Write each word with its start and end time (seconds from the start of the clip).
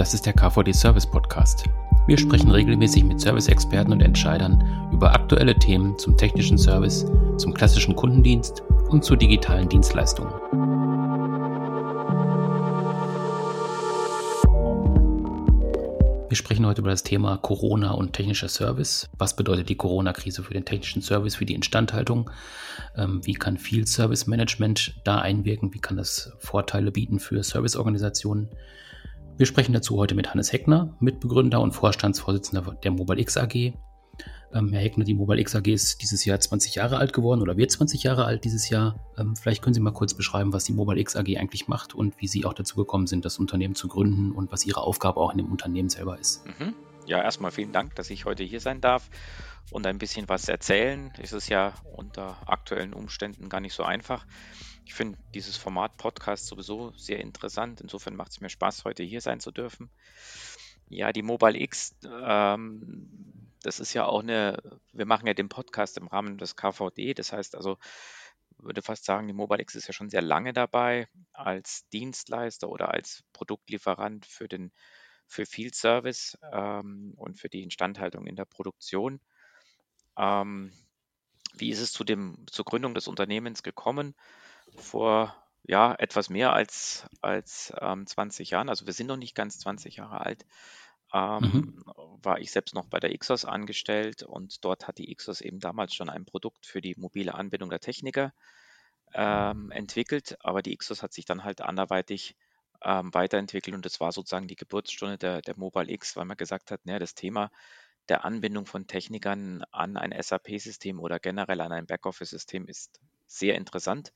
Das 0.00 0.14
ist 0.14 0.24
der 0.24 0.32
KVD 0.32 0.72
Service 0.72 1.04
Podcast. 1.04 1.64
Wir 2.06 2.16
sprechen 2.16 2.50
regelmäßig 2.50 3.04
mit 3.04 3.20
Service-Experten 3.20 3.92
und 3.92 4.00
Entscheidern 4.00 4.88
über 4.90 5.12
aktuelle 5.12 5.54
Themen 5.54 5.98
zum 5.98 6.16
technischen 6.16 6.56
Service, 6.56 7.04
zum 7.36 7.52
klassischen 7.52 7.94
Kundendienst 7.94 8.62
und 8.88 9.04
zu 9.04 9.14
digitalen 9.14 9.68
Dienstleistungen. 9.68 10.32
Wir 16.30 16.36
sprechen 16.36 16.64
heute 16.64 16.80
über 16.80 16.88
das 16.88 17.02
Thema 17.02 17.36
Corona 17.36 17.90
und 17.90 18.14
technischer 18.14 18.48
Service. 18.48 19.06
Was 19.18 19.36
bedeutet 19.36 19.68
die 19.68 19.76
Corona-Krise 19.76 20.42
für 20.42 20.54
den 20.54 20.64
technischen 20.64 21.02
Service, 21.02 21.34
für 21.34 21.44
die 21.44 21.54
Instandhaltung? 21.54 22.30
Ähm, 22.96 23.20
wie 23.26 23.34
kann 23.34 23.58
Field 23.58 23.88
Service 23.88 24.26
Management 24.26 24.94
da 25.04 25.18
einwirken? 25.18 25.74
Wie 25.74 25.80
kann 25.80 25.98
das 25.98 26.32
Vorteile 26.38 26.90
bieten 26.90 27.18
für 27.18 27.42
Serviceorganisationen? 27.42 28.48
Wir 29.36 29.46
sprechen 29.46 29.72
dazu 29.72 29.96
heute 29.96 30.14
mit 30.14 30.30
Hannes 30.30 30.52
Heckner, 30.52 30.94
Mitbegründer 31.00 31.60
und 31.60 31.72
Vorstandsvorsitzender 31.72 32.76
der 32.82 32.90
Mobile 32.90 33.20
X 33.20 33.36
AG. 33.36 33.72
Ähm, 34.52 34.72
Herr 34.72 34.80
Heckner, 34.80 35.04
die 35.04 35.14
Mobile 35.14 35.40
X 35.40 35.54
AG 35.54 35.66
ist 35.66 36.02
dieses 36.02 36.24
Jahr 36.24 36.38
20 36.38 36.74
Jahre 36.74 36.98
alt 36.98 37.12
geworden 37.12 37.40
oder 37.40 37.56
wird 37.56 37.70
20 37.70 38.02
Jahre 38.02 38.24
alt 38.24 38.44
dieses 38.44 38.68
Jahr. 38.68 38.98
Ähm, 39.16 39.36
vielleicht 39.36 39.62
können 39.62 39.74
Sie 39.74 39.80
mal 39.80 39.92
kurz 39.92 40.14
beschreiben, 40.14 40.52
was 40.52 40.64
die 40.64 40.72
Mobile 40.72 41.00
X 41.00 41.16
AG 41.16 41.36
eigentlich 41.38 41.68
macht 41.68 41.94
und 41.94 42.20
wie 42.20 42.26
Sie 42.26 42.44
auch 42.44 42.54
dazu 42.54 42.76
gekommen 42.76 43.06
sind, 43.06 43.24
das 43.24 43.38
Unternehmen 43.38 43.74
zu 43.74 43.88
gründen 43.88 44.32
und 44.32 44.52
was 44.52 44.66
Ihre 44.66 44.80
Aufgabe 44.82 45.20
auch 45.20 45.32
in 45.32 45.38
dem 45.38 45.50
Unternehmen 45.50 45.88
selber 45.88 46.18
ist. 46.18 46.44
Mhm. 46.46 46.74
Ja, 47.06 47.22
erstmal 47.22 47.50
vielen 47.50 47.72
Dank, 47.72 47.94
dass 47.94 48.10
ich 48.10 48.24
heute 48.24 48.44
hier 48.44 48.60
sein 48.60 48.80
darf 48.80 49.08
und 49.70 49.86
ein 49.86 49.98
bisschen 49.98 50.28
was 50.28 50.48
erzählen. 50.48 51.12
Es 51.20 51.32
ist 51.32 51.48
ja 51.48 51.72
unter 51.96 52.36
aktuellen 52.46 52.92
Umständen 52.92 53.48
gar 53.48 53.60
nicht 53.60 53.74
so 53.74 53.82
einfach. 53.82 54.26
Ich 54.90 54.94
finde 54.94 55.20
dieses 55.34 55.56
Format 55.56 55.96
Podcast 55.98 56.48
sowieso 56.48 56.90
sehr 56.96 57.20
interessant. 57.20 57.80
Insofern 57.80 58.16
macht 58.16 58.32
es 58.32 58.40
mir 58.40 58.50
Spaß, 58.50 58.84
heute 58.84 59.04
hier 59.04 59.20
sein 59.20 59.38
zu 59.38 59.52
dürfen. 59.52 59.88
Ja, 60.88 61.12
die 61.12 61.22
Mobile 61.22 61.56
X 61.60 61.94
ähm, 62.04 63.50
das 63.62 63.78
ist 63.78 63.94
ja 63.94 64.06
auch 64.06 64.20
eine, 64.20 64.60
wir 64.92 65.06
machen 65.06 65.28
ja 65.28 65.34
den 65.34 65.48
Podcast 65.48 65.96
im 65.96 66.08
Rahmen 66.08 66.38
des 66.38 66.56
KVD, 66.56 67.14
das 67.14 67.32
heißt 67.32 67.54
also, 67.54 67.78
würde 68.58 68.82
fast 68.82 69.04
sagen, 69.04 69.28
die 69.28 69.32
MobileX 69.32 69.76
ist 69.76 69.86
ja 69.86 69.92
schon 69.92 70.10
sehr 70.10 70.22
lange 70.22 70.52
dabei 70.52 71.06
als 71.32 71.88
Dienstleister 71.90 72.68
oder 72.68 72.90
als 72.90 73.22
Produktlieferant 73.32 74.26
für 74.26 74.48
den 74.48 74.72
für 75.28 75.46
Field 75.46 75.76
Service 75.76 76.36
ähm, 76.52 77.14
und 77.16 77.38
für 77.38 77.48
die 77.48 77.62
Instandhaltung 77.62 78.26
in 78.26 78.34
der 78.34 78.46
Produktion. 78.46 79.20
Ähm, 80.18 80.72
wie 81.54 81.70
ist 81.70 81.80
es 81.80 81.92
zu 81.92 82.02
dem, 82.02 82.44
zur 82.50 82.64
Gründung 82.64 82.94
des 82.94 83.06
Unternehmens 83.06 83.62
gekommen? 83.62 84.16
Vor 84.76 85.36
ja, 85.64 85.94
etwas 85.98 86.30
mehr 86.30 86.52
als, 86.52 87.06
als 87.20 87.72
ähm, 87.80 88.06
20 88.06 88.50
Jahren. 88.50 88.68
Also 88.68 88.86
wir 88.86 88.92
sind 88.92 89.06
noch 89.06 89.16
nicht 89.16 89.34
ganz 89.34 89.58
20 89.58 89.96
Jahre 89.96 90.20
alt 90.20 90.44
ähm, 91.12 91.40
mhm. 91.42 91.84
war 92.22 92.38
ich 92.38 92.52
selbst 92.52 92.74
noch 92.74 92.86
bei 92.86 93.00
der 93.00 93.12
Ixos 93.12 93.44
angestellt 93.44 94.22
und 94.22 94.64
dort 94.64 94.86
hat 94.86 94.98
die 94.98 95.10
Ixos 95.10 95.40
eben 95.40 95.58
damals 95.58 95.94
schon 95.94 96.08
ein 96.08 96.24
Produkt 96.24 96.66
für 96.66 96.80
die 96.80 96.94
mobile 96.96 97.34
Anbindung 97.34 97.70
der 97.70 97.80
Techniker 97.80 98.32
ähm, 99.12 99.70
entwickelt, 99.72 100.36
aber 100.40 100.62
die 100.62 100.72
Ixos 100.72 101.02
hat 101.02 101.12
sich 101.12 101.24
dann 101.24 101.42
halt 101.42 101.62
anderweitig 101.62 102.36
ähm, 102.82 103.12
weiterentwickelt 103.12 103.74
und 103.74 103.84
das 103.84 103.98
war 104.00 104.12
sozusagen 104.12 104.46
die 104.46 104.56
Geburtsstunde 104.56 105.18
der, 105.18 105.42
der 105.42 105.56
Mobile 105.56 105.90
X, 105.90 106.16
weil 106.16 106.26
man 106.26 106.36
gesagt 106.36 106.70
hat, 106.70 106.86
naja, 106.86 107.00
das 107.00 107.14
Thema 107.14 107.50
der 108.08 108.24
Anbindung 108.24 108.66
von 108.66 108.86
Technikern 108.86 109.64
an 109.72 109.96
ein 109.96 110.14
SAP-System 110.20 111.00
oder 111.00 111.18
generell 111.18 111.60
an 111.60 111.72
ein 111.72 111.86
Backoffice-System 111.86 112.66
ist 112.66 113.00
sehr 113.26 113.56
interessant. 113.56 114.12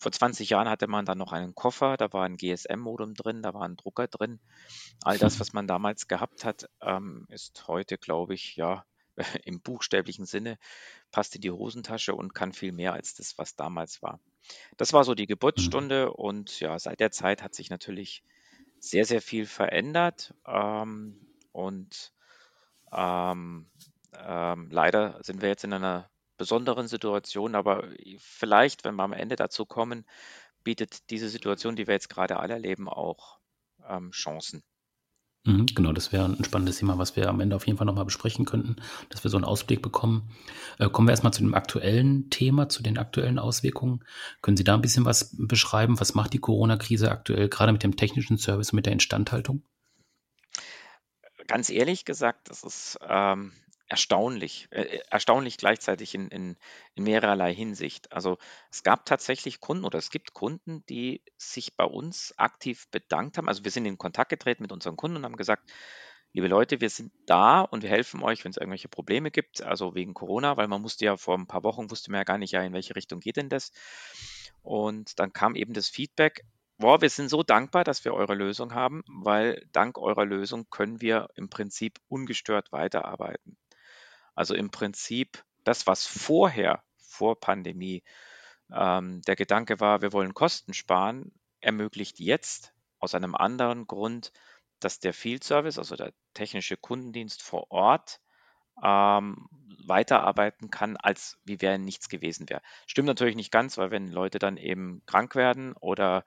Vor 0.00 0.12
20 0.12 0.48
Jahren 0.48 0.68
hatte 0.68 0.86
man 0.86 1.04
dann 1.04 1.18
noch 1.18 1.32
einen 1.32 1.54
Koffer, 1.54 1.98
da 1.98 2.10
war 2.14 2.24
ein 2.24 2.38
GSM-Modem 2.38 3.14
drin, 3.14 3.42
da 3.42 3.52
war 3.52 3.62
ein 3.62 3.76
Drucker 3.76 4.08
drin. 4.08 4.40
All 5.02 5.18
das, 5.18 5.38
was 5.40 5.52
man 5.52 5.66
damals 5.66 6.08
gehabt 6.08 6.46
hat, 6.46 6.70
ähm, 6.80 7.26
ist 7.28 7.68
heute, 7.68 7.98
glaube 7.98 8.32
ich, 8.32 8.56
ja, 8.56 8.86
im 9.44 9.60
buchstäblichen 9.60 10.24
Sinne, 10.24 10.58
passt 11.10 11.34
in 11.34 11.42
die 11.42 11.50
Hosentasche 11.50 12.14
und 12.14 12.34
kann 12.34 12.54
viel 12.54 12.72
mehr 12.72 12.94
als 12.94 13.14
das, 13.14 13.36
was 13.36 13.56
damals 13.56 14.00
war. 14.00 14.20
Das 14.78 14.94
war 14.94 15.04
so 15.04 15.14
die 15.14 15.26
Geburtsstunde 15.26 16.06
mhm. 16.06 16.12
und 16.12 16.60
ja, 16.60 16.78
seit 16.78 17.00
der 17.00 17.10
Zeit 17.10 17.42
hat 17.42 17.54
sich 17.54 17.68
natürlich 17.68 18.24
sehr, 18.78 19.04
sehr 19.04 19.20
viel 19.20 19.44
verändert 19.44 20.32
ähm, 20.46 21.20
und 21.52 22.14
ähm, 22.90 23.70
ähm, 24.18 24.68
leider 24.70 25.22
sind 25.22 25.42
wir 25.42 25.50
jetzt 25.50 25.64
in 25.64 25.74
einer 25.74 26.08
besonderen 26.40 26.88
Situation, 26.88 27.54
aber 27.54 27.84
vielleicht, 28.16 28.84
wenn 28.84 28.96
wir 28.96 29.02
am 29.02 29.12
Ende 29.12 29.36
dazu 29.36 29.66
kommen, 29.66 30.06
bietet 30.64 31.10
diese 31.10 31.28
Situation, 31.28 31.76
die 31.76 31.86
wir 31.86 31.92
jetzt 31.92 32.08
gerade 32.08 32.38
alle 32.38 32.54
erleben, 32.54 32.88
auch 32.88 33.38
ähm, 33.86 34.10
Chancen. 34.10 34.62
Mhm, 35.44 35.66
genau, 35.66 35.92
das 35.92 36.12
wäre 36.12 36.24
ein 36.24 36.42
spannendes 36.42 36.78
Thema, 36.78 36.96
was 36.96 37.14
wir 37.14 37.28
am 37.28 37.40
Ende 37.40 37.56
auf 37.56 37.66
jeden 37.66 37.76
Fall 37.76 37.84
nochmal 37.84 38.06
besprechen 38.06 38.46
könnten, 38.46 38.76
dass 39.10 39.22
wir 39.22 39.30
so 39.30 39.36
einen 39.36 39.44
Ausblick 39.44 39.82
bekommen. 39.82 40.30
Äh, 40.78 40.88
kommen 40.88 41.08
wir 41.08 41.12
erstmal 41.12 41.34
zu 41.34 41.42
dem 41.42 41.54
aktuellen 41.54 42.30
Thema, 42.30 42.70
zu 42.70 42.82
den 42.82 42.96
aktuellen 42.96 43.38
Auswirkungen. 43.38 44.02
Können 44.40 44.56
Sie 44.56 44.64
da 44.64 44.72
ein 44.72 44.82
bisschen 44.82 45.04
was 45.04 45.36
beschreiben? 45.36 46.00
Was 46.00 46.14
macht 46.14 46.32
die 46.32 46.40
Corona-Krise 46.40 47.10
aktuell, 47.10 47.50
gerade 47.50 47.72
mit 47.72 47.82
dem 47.82 47.96
technischen 47.96 48.38
Service 48.38 48.72
und 48.72 48.76
mit 48.76 48.86
der 48.86 48.94
Instandhaltung? 48.94 49.62
Ganz 51.46 51.68
ehrlich 51.68 52.06
gesagt, 52.06 52.48
das 52.48 52.64
ist 52.64 52.98
ähm, 53.06 53.52
erstaunlich, 53.90 54.68
äh, 54.70 54.82
äh, 54.82 55.02
erstaunlich 55.10 55.58
gleichzeitig 55.58 56.14
in, 56.14 56.28
in, 56.28 56.56
in 56.94 57.04
mehrerlei 57.04 57.52
Hinsicht. 57.52 58.10
Also 58.12 58.38
es 58.70 58.82
gab 58.82 59.04
tatsächlich 59.04 59.60
Kunden 59.60 59.84
oder 59.84 59.98
es 59.98 60.10
gibt 60.10 60.32
Kunden, 60.32 60.84
die 60.86 61.22
sich 61.36 61.76
bei 61.76 61.84
uns 61.84 62.32
aktiv 62.38 62.88
bedankt 62.90 63.36
haben. 63.36 63.48
Also 63.48 63.64
wir 63.64 63.70
sind 63.70 63.84
in 63.86 63.98
Kontakt 63.98 64.30
getreten 64.30 64.62
mit 64.62 64.72
unseren 64.72 64.96
Kunden 64.96 65.18
und 65.18 65.24
haben 65.24 65.36
gesagt, 65.36 65.70
liebe 66.32 66.46
Leute, 66.46 66.80
wir 66.80 66.88
sind 66.88 67.12
da 67.26 67.62
und 67.62 67.82
wir 67.82 67.90
helfen 67.90 68.22
euch, 68.22 68.44
wenn 68.44 68.50
es 68.50 68.56
irgendwelche 68.56 68.88
Probleme 68.88 69.32
gibt, 69.32 69.62
also 69.62 69.96
wegen 69.96 70.14
Corona, 70.14 70.56
weil 70.56 70.68
man 70.68 70.80
musste 70.80 71.04
ja 71.04 71.16
vor 71.16 71.36
ein 71.36 71.48
paar 71.48 71.64
Wochen, 71.64 71.90
wusste 71.90 72.12
man 72.12 72.20
ja 72.20 72.24
gar 72.24 72.38
nicht, 72.38 72.52
ja, 72.52 72.62
in 72.62 72.72
welche 72.72 72.94
Richtung 72.94 73.18
geht 73.18 73.36
denn 73.36 73.48
das. 73.48 73.72
Und 74.62 75.18
dann 75.18 75.32
kam 75.32 75.56
eben 75.56 75.74
das 75.74 75.88
Feedback, 75.88 76.44
boah, 76.78 77.00
wir 77.02 77.10
sind 77.10 77.28
so 77.28 77.42
dankbar, 77.42 77.82
dass 77.82 78.04
wir 78.04 78.14
eure 78.14 78.34
Lösung 78.34 78.72
haben, 78.72 79.02
weil 79.08 79.66
dank 79.72 79.98
eurer 79.98 80.24
Lösung 80.24 80.66
können 80.70 81.00
wir 81.00 81.28
im 81.34 81.50
Prinzip 81.50 81.98
ungestört 82.08 82.70
weiterarbeiten. 82.70 83.56
Also 84.34 84.54
im 84.54 84.70
Prinzip 84.70 85.44
das, 85.64 85.86
was 85.86 86.06
vorher, 86.06 86.82
vor 86.98 87.38
Pandemie, 87.38 88.02
ähm, 88.72 89.22
der 89.22 89.36
Gedanke 89.36 89.80
war, 89.80 90.02
wir 90.02 90.12
wollen 90.12 90.34
Kosten 90.34 90.74
sparen, 90.74 91.32
ermöglicht 91.60 92.20
jetzt 92.20 92.72
aus 92.98 93.14
einem 93.14 93.34
anderen 93.34 93.86
Grund, 93.86 94.32
dass 94.78 95.00
der 95.00 95.12
Field 95.12 95.44
Service, 95.44 95.78
also 95.78 95.96
der 95.96 96.12
technische 96.34 96.76
Kundendienst 96.76 97.42
vor 97.42 97.70
Ort, 97.70 98.20
ähm, 98.82 99.48
weiterarbeiten 99.84 100.70
kann, 100.70 100.96
als 100.96 101.38
wie 101.44 101.60
wäre 101.60 101.78
nichts 101.78 102.08
gewesen 102.08 102.48
wäre. 102.48 102.62
Stimmt 102.86 103.06
natürlich 103.06 103.36
nicht 103.36 103.52
ganz, 103.52 103.76
weil 103.76 103.90
wenn 103.90 104.08
Leute 104.08 104.38
dann 104.38 104.56
eben 104.56 105.02
krank 105.06 105.34
werden 105.34 105.74
oder 105.74 106.24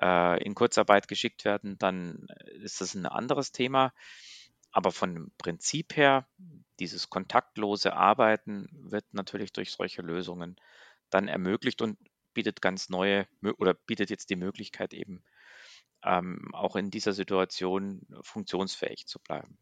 äh, 0.00 0.42
in 0.42 0.54
Kurzarbeit 0.54 1.08
geschickt 1.08 1.44
werden, 1.44 1.78
dann 1.78 2.26
ist 2.62 2.80
das 2.80 2.94
ein 2.94 3.06
anderes 3.06 3.52
Thema. 3.52 3.92
Aber 4.72 4.90
von 4.90 5.30
Prinzip 5.38 5.96
her, 5.96 6.26
dieses 6.80 7.10
kontaktlose 7.10 7.92
Arbeiten 7.92 8.68
wird 8.72 9.04
natürlich 9.12 9.52
durch 9.52 9.72
solche 9.72 10.02
Lösungen 10.02 10.56
dann 11.10 11.28
ermöglicht 11.28 11.82
und 11.82 11.98
bietet 12.34 12.62
ganz 12.62 12.88
neue 12.88 13.28
oder 13.58 13.74
bietet 13.74 14.10
jetzt 14.10 14.30
die 14.30 14.36
Möglichkeit 14.36 14.94
eben 14.94 15.22
ähm, 16.02 16.54
auch 16.54 16.76
in 16.76 16.90
dieser 16.90 17.12
Situation 17.12 18.06
funktionsfähig 18.22 19.06
zu 19.06 19.20
bleiben. 19.20 19.58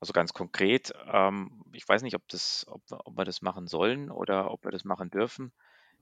Also 0.00 0.12
ganz 0.12 0.32
konkret, 0.32 0.92
ähm, 1.06 1.64
ich 1.72 1.88
weiß 1.88 2.02
nicht, 2.02 2.14
ob, 2.14 2.26
das, 2.28 2.66
ob, 2.68 2.82
ob 2.90 3.16
wir 3.16 3.24
das 3.24 3.42
machen 3.42 3.66
sollen 3.66 4.10
oder 4.10 4.50
ob 4.50 4.64
wir 4.64 4.70
das 4.70 4.84
machen 4.84 5.10
dürfen. 5.10 5.52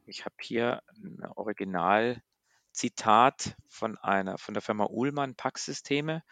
Ich 0.06 0.24
habe 0.24 0.34
hier 0.40 0.82
ein 0.96 1.24
Originalzitat 1.36 3.56
von 3.68 3.96
einer 3.98 4.38
von 4.38 4.54
der 4.54 4.62
Firma 4.62 4.86
Uhlmann 4.86 5.36
Packsysteme. 5.36 6.24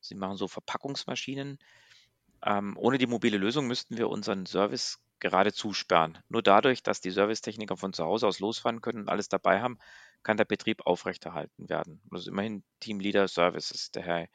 Sie 0.00 0.14
machen 0.14 0.36
so 0.36 0.48
Verpackungsmaschinen. 0.48 1.58
Ähm, 2.44 2.76
ohne 2.78 2.98
die 2.98 3.06
mobile 3.06 3.38
Lösung 3.38 3.66
müssten 3.66 3.96
wir 3.96 4.08
unseren 4.08 4.46
Service 4.46 4.98
gerade 5.20 5.52
zusperren. 5.52 6.18
Nur 6.28 6.42
dadurch, 6.42 6.82
dass 6.82 7.00
die 7.00 7.10
Servicetechniker 7.10 7.76
von 7.76 7.92
zu 7.92 8.04
Hause 8.04 8.26
aus 8.26 8.38
losfahren 8.38 8.80
können 8.80 9.00
und 9.00 9.08
alles 9.08 9.28
dabei 9.28 9.60
haben, 9.60 9.78
kann 10.22 10.36
der 10.36 10.44
Betrieb 10.44 10.86
aufrechterhalten 10.86 11.68
werden. 11.68 12.00
Das 12.10 12.22
ist 12.22 12.28
immerhin 12.28 12.62
Teamleader 12.80 13.28
Services, 13.28 13.90
der 13.90 14.02
Herr 14.02 14.28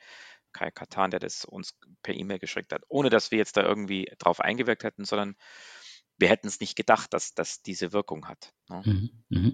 Kai 0.52 0.72
Katan, 0.72 1.12
der 1.12 1.20
das 1.20 1.46
uns 1.46 1.78
per 2.04 2.14
E-Mail 2.14 2.40
geschickt 2.40 2.74
hat, 2.74 2.84
ohne 2.88 3.10
dass 3.10 3.32
wir 3.32 3.38
jetzt 3.38 3.58
da 3.58 3.64
irgendwie 3.64 4.12
drauf 4.20 4.40
eingewirkt 4.40 4.84
hätten, 4.84 5.06
sondern 5.06 5.36
wir 6.18 6.30
hätten 6.30 6.48
es 6.48 6.60
nicht 6.60 6.76
gedacht, 6.76 7.14
dass 7.14 7.34
das 7.34 7.62
diese 7.64 7.92
Wirkung 7.92 8.28
hat. 8.28 8.54
Ne? 8.70 8.82
Mhm, 8.86 9.24
mh. 9.30 9.52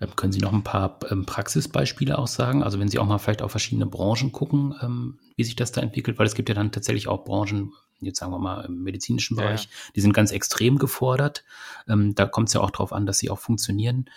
Ähm, 0.00 0.16
können 0.16 0.32
Sie 0.32 0.40
noch 0.40 0.52
ein 0.52 0.64
paar 0.64 0.98
ähm, 1.10 1.26
Praxisbeispiele 1.26 2.18
auch 2.18 2.26
sagen? 2.26 2.62
Also 2.62 2.78
wenn 2.78 2.88
Sie 2.88 2.98
auch 2.98 3.06
mal 3.06 3.18
vielleicht 3.18 3.42
auf 3.42 3.50
verschiedene 3.50 3.86
Branchen 3.86 4.32
gucken, 4.32 4.74
ähm, 4.82 5.20
wie 5.36 5.44
sich 5.44 5.56
das 5.56 5.72
da 5.72 5.80
entwickelt, 5.80 6.18
weil 6.18 6.26
es 6.26 6.34
gibt 6.34 6.48
ja 6.48 6.54
dann 6.54 6.72
tatsächlich 6.72 7.08
auch 7.08 7.24
Branchen, 7.24 7.72
jetzt 8.00 8.18
sagen 8.18 8.32
wir 8.32 8.38
mal 8.38 8.64
im 8.64 8.82
medizinischen 8.82 9.36
Bereich, 9.36 9.64
ja. 9.64 9.70
die 9.94 10.00
sind 10.00 10.12
ganz 10.12 10.30
extrem 10.32 10.78
gefordert. 10.78 11.44
Da 11.86 12.26
kommt 12.26 12.48
es 12.48 12.54
ja 12.54 12.62
auch 12.62 12.70
darauf 12.70 12.92
an, 12.94 13.04
dass 13.04 13.18
sie 13.18 13.28
auch 13.28 13.38
funktionieren. 13.38 14.08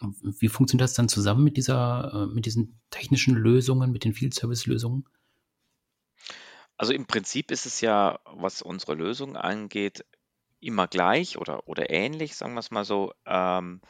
Wie 0.00 0.48
funktioniert 0.48 0.84
das 0.84 0.94
dann 0.94 1.08
zusammen 1.08 1.42
mit 1.42 1.56
dieser, 1.56 2.12
äh, 2.12 2.34
mit 2.34 2.46
diesen 2.46 2.80
technischen 2.90 3.34
Lösungen, 3.34 3.90
mit 3.90 4.04
den 4.04 4.12
Field 4.12 4.34
Service 4.34 4.66
Lösungen? 4.66 5.08
Also 6.76 6.92
im 6.92 7.06
Prinzip 7.06 7.50
ist 7.50 7.66
es 7.66 7.80
ja, 7.80 8.20
was 8.24 8.62
unsere 8.62 8.94
Lösung 8.94 9.36
angeht, 9.36 10.04
immer 10.60 10.86
gleich 10.86 11.36
oder, 11.36 11.66
oder 11.66 11.90
ähnlich, 11.90 12.36
sagen 12.36 12.54
wir 12.54 12.60
es 12.60 12.70
mal 12.70 12.84
so. 12.84 13.12
Ähm, 13.26 13.80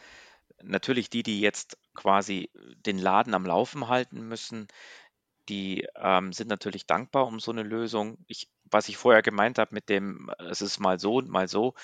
natürlich 0.62 1.10
die, 1.10 1.22
die 1.22 1.40
jetzt 1.40 1.78
quasi 1.94 2.50
den 2.86 2.98
Laden 2.98 3.34
am 3.34 3.46
Laufen 3.46 3.88
halten 3.88 4.28
müssen, 4.28 4.68
die 5.48 5.86
ähm, 5.96 6.32
sind 6.32 6.48
natürlich 6.48 6.86
dankbar 6.86 7.26
um 7.26 7.40
so 7.40 7.50
eine 7.50 7.62
Lösung. 7.62 8.18
Ich, 8.26 8.48
was 8.64 8.88
ich 8.88 8.96
vorher 8.96 9.22
gemeint 9.22 9.58
habe 9.58 9.74
mit 9.74 9.88
dem, 9.88 10.30
es 10.50 10.60
ist 10.60 10.78
mal 10.78 10.98
so 10.98 11.16
und 11.16 11.28
mal 11.28 11.48
so. 11.48 11.74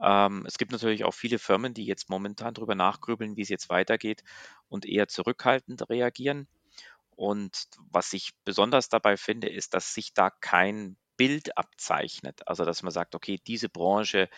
Ähm, 0.00 0.44
es 0.46 0.58
gibt 0.58 0.72
natürlich 0.72 1.04
auch 1.04 1.14
viele 1.14 1.38
Firmen, 1.38 1.74
die 1.74 1.84
jetzt 1.84 2.08
momentan 2.08 2.54
darüber 2.54 2.74
nachgrübeln, 2.74 3.36
wie 3.36 3.42
es 3.42 3.48
jetzt 3.48 3.68
weitergeht 3.68 4.22
und 4.68 4.86
eher 4.86 5.08
zurückhaltend 5.08 5.88
reagieren. 5.90 6.46
Und 7.16 7.68
was 7.90 8.12
ich 8.12 8.32
besonders 8.44 8.88
dabei 8.88 9.16
finde, 9.16 9.48
ist, 9.48 9.74
dass 9.74 9.92
sich 9.92 10.14
da 10.14 10.30
kein 10.30 10.96
Bild 11.16 11.58
abzeichnet. 11.58 12.46
Also 12.48 12.64
dass 12.64 12.82
man 12.82 12.92
sagt, 12.92 13.14
okay, 13.14 13.38
diese 13.46 13.68
Branche, 13.68 14.30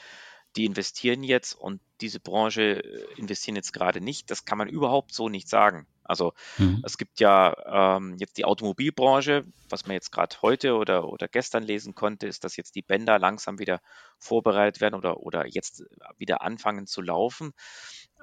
die 0.57 0.65
investieren 0.65 1.23
jetzt 1.23 1.55
und 1.55 1.81
diese 2.01 2.21
Branche 2.21 2.83
äh, 2.83 3.07
investieren 3.17 3.57
jetzt 3.57 3.73
gerade 3.73 4.01
nicht. 4.01 4.31
Das 4.31 4.45
kann 4.45 4.59
man 4.59 4.69
überhaupt 4.69 5.15
so 5.15 5.29
nicht 5.29 5.49
sagen. 5.49 5.87
Also 6.05 6.35
mhm. 6.59 6.83
es 6.85 6.99
gibt 6.99 7.21
ja 7.21 7.97
ähm, 7.97 8.17
jetzt 8.19 8.37
die 8.37 8.45
Automobilbranche, 8.45 9.45
was 9.71 9.87
man 9.87 9.95
jetzt 9.95 10.11
gerade 10.11 10.37
heute 10.43 10.75
oder, 10.75 11.09
oder 11.09 11.29
gestern 11.29 11.63
lesen 11.63 11.95
konnte, 11.95 12.27
ist, 12.27 12.45
dass 12.45 12.57
jetzt 12.57 12.75
die 12.75 12.83
Bänder 12.83 13.19
langsam 13.19 13.59
wieder 13.59 13.81
vorbereitet 14.19 14.81
werden 14.81 14.95
oder, 14.95 15.21
oder 15.21 15.47
jetzt 15.47 15.85
wieder 16.19 16.43
anfangen 16.43 16.87
zu 16.87 17.03
laufen. 17.03 17.53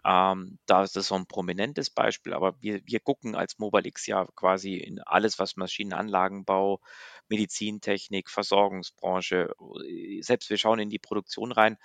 Ähm, 0.06 0.60
da 0.66 0.84
ist 0.84 0.96
das 0.96 1.08
so 1.08 1.16
ein 1.16 1.26
prominentes 1.26 1.90
Beispiel, 1.90 2.34
aber 2.34 2.56
wir, 2.62 2.82
wir 2.86 3.00
gucken 3.00 3.36
als 3.36 3.60
Mobilix 3.60 4.06
ja 4.08 4.26
quasi 4.36 4.76
in 4.76 5.00
alles, 5.00 5.40
was 5.40 5.58
Maschinenanlagenbau, 5.58 6.80
Medizintechnik, 7.28 8.30
Versorgungsbranche, 8.30 9.54
äh, 9.86 10.22
selbst 10.22 10.50
wir 10.50 10.58
schauen 10.58 10.80
in 10.80 10.90
die 10.90 11.00
Produktion 11.00 11.52
rein. 11.52 11.78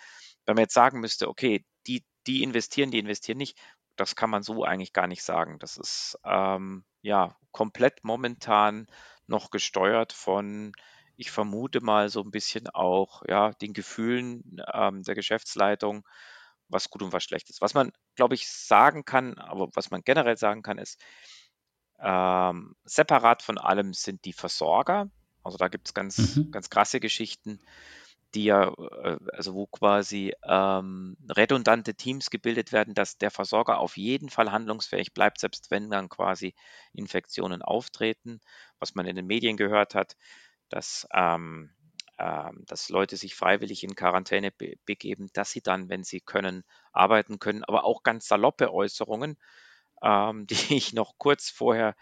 Wenn 0.46 0.55
man 0.55 0.62
jetzt 0.64 0.75
sagen 0.75 1.00
müsste, 1.00 1.29
okay, 1.29 1.64
die, 1.87 2.05
die 2.26 2.43
investieren, 2.43 2.91
die 2.91 2.99
investieren 2.99 3.38
nicht, 3.38 3.58
das 3.96 4.17
kann 4.17 4.31
man 4.31 4.43
so 4.43 4.64
eigentlich 4.64 4.93
gar 4.93 5.06
nicht 5.06 5.23
sagen. 5.23 5.58
Das 5.58 5.76
ist 5.76 6.19
ähm, 6.25 6.85
ja 7.02 7.37
komplett 7.52 8.05
momentan 8.05 8.87
noch 9.26 9.50
gesteuert 9.50 10.12
von, 10.12 10.73
ich 11.17 11.31
vermute 11.31 11.81
mal 11.81 12.08
so 12.08 12.20
ein 12.20 12.31
bisschen 12.31 12.69
auch 12.69 13.23
ja 13.29 13.52
den 13.52 13.73
Gefühlen 13.73 14.61
ähm, 14.73 15.02
der 15.02 15.14
Geschäftsleitung, 15.14 16.06
was 16.69 16.91
gut 16.91 17.02
und 17.02 17.12
was 17.12 17.23
schlecht 17.23 17.50
ist. 17.50 17.61
Was 17.61 17.75
man, 17.75 17.93
glaube 18.17 18.35
ich, 18.35 18.50
sagen 18.50 19.05
kann, 19.05 19.38
aber 19.38 19.69
was 19.75 19.91
man 19.91 20.02
generell 20.02 20.37
sagen 20.37 20.62
kann, 20.62 20.79
ist, 20.79 21.00
ähm, 22.00 22.75
separat 22.85 23.43
von 23.43 23.58
allem 23.58 23.93
sind 23.94 24.25
die 24.25 24.32
Versorger. 24.32 25.08
Also 25.43 25.58
da 25.58 25.69
gibt 25.69 25.88
es 25.88 25.94
ganz, 25.94 26.37
mhm. 26.37 26.50
ganz 26.50 26.70
krasse 26.70 27.00
Geschichten 27.00 27.61
die 28.34 28.44
ja, 28.44 28.69
äh, 28.69 29.19
also 29.32 29.54
wo 29.54 29.66
quasi 29.66 30.34
ähm, 30.44 31.16
redundante 31.28 31.94
Teams 31.94 32.31
gebildet 32.31 32.72
werden, 32.72 32.94
dass 32.94 33.19
der 33.19 33.31
Versorger 33.31 33.78
auf 33.78 33.96
jeden 33.96 34.28
Fall 34.31 34.50
handlungsfähig 34.52 35.14
bleibt, 35.14 35.40
selbst 35.40 35.70
wenn 35.70 35.90
dann 35.90 36.08
quasi 36.08 36.54
Infektionen 36.92 37.62
auftreten, 37.62 38.40
was 38.78 38.94
man 38.94 39.06
in 39.06 39.16
den 39.16 39.26
Medien 39.26 39.56
gehört 39.56 39.94
hat, 39.94 40.16
dass, 40.69 41.06
ähm, 41.14 41.70
ähm, 42.19 42.64
dass 42.66 42.88
Leute 42.88 43.16
sich 43.16 43.34
freiwillig 43.34 43.84
in 43.84 43.94
Quarantäne 43.94 44.50
be 44.50 44.75
begeben, 44.86 45.28
dass 45.32 45.50
sie 45.50 45.62
dann, 45.62 45.88
wenn 45.88 46.04
sie 46.04 46.20
können, 46.20 46.64
arbeiten 46.92 47.38
können, 47.38 47.64
aber 47.64 47.84
auch 47.84 48.02
ganz 48.02 48.26
saloppe 48.28 48.72
Äußerungen, 48.72 49.36
ähm, 50.02 50.46
die 50.70 50.76
ich 50.76 50.92
noch 50.92 51.14
kurz 51.19 51.50
vorher 51.50 51.96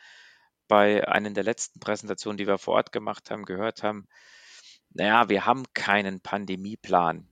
bei 0.69 1.07
einer 1.09 1.31
der 1.31 1.45
letzten 1.45 1.81
Präsentationen, 1.81 2.39
die 2.39 2.47
wir 2.47 2.59
vor 2.59 2.75
Ort 2.75 2.93
gemacht 2.93 3.31
haben, 3.31 3.45
gehört 3.45 3.83
haben, 3.83 4.09
naja, 4.95 5.29
wir 5.29 5.47
haben 5.47 5.65
keinen 5.75 6.21
Pandemieplan. 6.21 7.27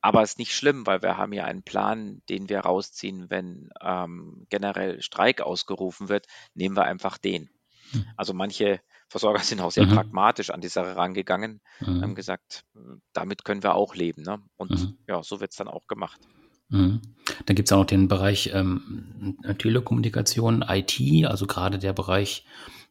Aber 0.00 0.22
es 0.22 0.32
ist 0.32 0.38
nicht 0.38 0.54
schlimm, 0.54 0.86
weil 0.86 1.00
wir 1.00 1.16
haben 1.16 1.32
ja 1.32 1.44
einen 1.44 1.62
Plan, 1.62 2.20
den 2.28 2.50
wir 2.50 2.60
rausziehen, 2.60 3.30
wenn 3.30 3.70
ähm, 3.80 4.46
generell 4.50 5.00
Streik 5.00 5.40
ausgerufen 5.40 6.10
wird, 6.10 6.26
nehmen 6.52 6.76
wir 6.76 6.84
einfach 6.84 7.16
den. 7.16 7.48
Mhm. 7.92 8.04
Also 8.16 8.34
manche 8.34 8.80
Versorger 9.08 9.38
sind 9.40 9.60
auch 9.60 9.70
sehr 9.70 9.86
mhm. 9.86 9.94
pragmatisch 9.94 10.50
an 10.50 10.60
die 10.60 10.68
Sache 10.68 10.96
rangegangen, 10.96 11.60
mhm. 11.80 12.02
haben 12.02 12.14
gesagt, 12.14 12.64
damit 13.12 13.44
können 13.44 13.62
wir 13.62 13.74
auch 13.74 13.94
leben. 13.94 14.22
Ne? 14.22 14.42
Und 14.56 14.70
mhm. 14.72 14.98
ja, 15.06 15.22
so 15.22 15.40
wird 15.40 15.52
es 15.52 15.56
dann 15.56 15.68
auch 15.68 15.86
gemacht. 15.86 16.20
Mhm. 16.68 17.00
Dann 17.46 17.56
gibt 17.56 17.68
es 17.68 17.72
auch 17.72 17.78
noch 17.78 17.86
den 17.86 18.08
Bereich 18.08 18.50
ähm, 18.52 19.38
Telekommunikation, 19.58 20.64
IT, 20.68 21.00
also 21.26 21.46
gerade 21.46 21.78
der 21.78 21.92
Bereich 21.92 22.44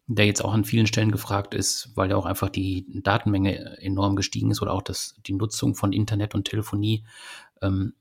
der 0.07 0.25
jetzt 0.25 0.43
auch 0.43 0.53
an 0.53 0.65
vielen 0.65 0.87
Stellen 0.87 1.11
gefragt 1.11 1.53
ist, 1.53 1.91
weil 1.95 2.09
ja 2.09 2.17
auch 2.17 2.25
einfach 2.25 2.49
die 2.49 2.85
Datenmenge 3.01 3.77
enorm 3.79 4.15
gestiegen 4.15 4.51
ist 4.51 4.61
oder 4.61 4.73
auch 4.73 4.81
das, 4.81 5.15
die 5.25 5.33
Nutzung 5.33 5.75
von 5.75 5.93
Internet 5.93 6.35
und 6.35 6.45
Telefonie. 6.45 7.05
Ähm, 7.61 7.93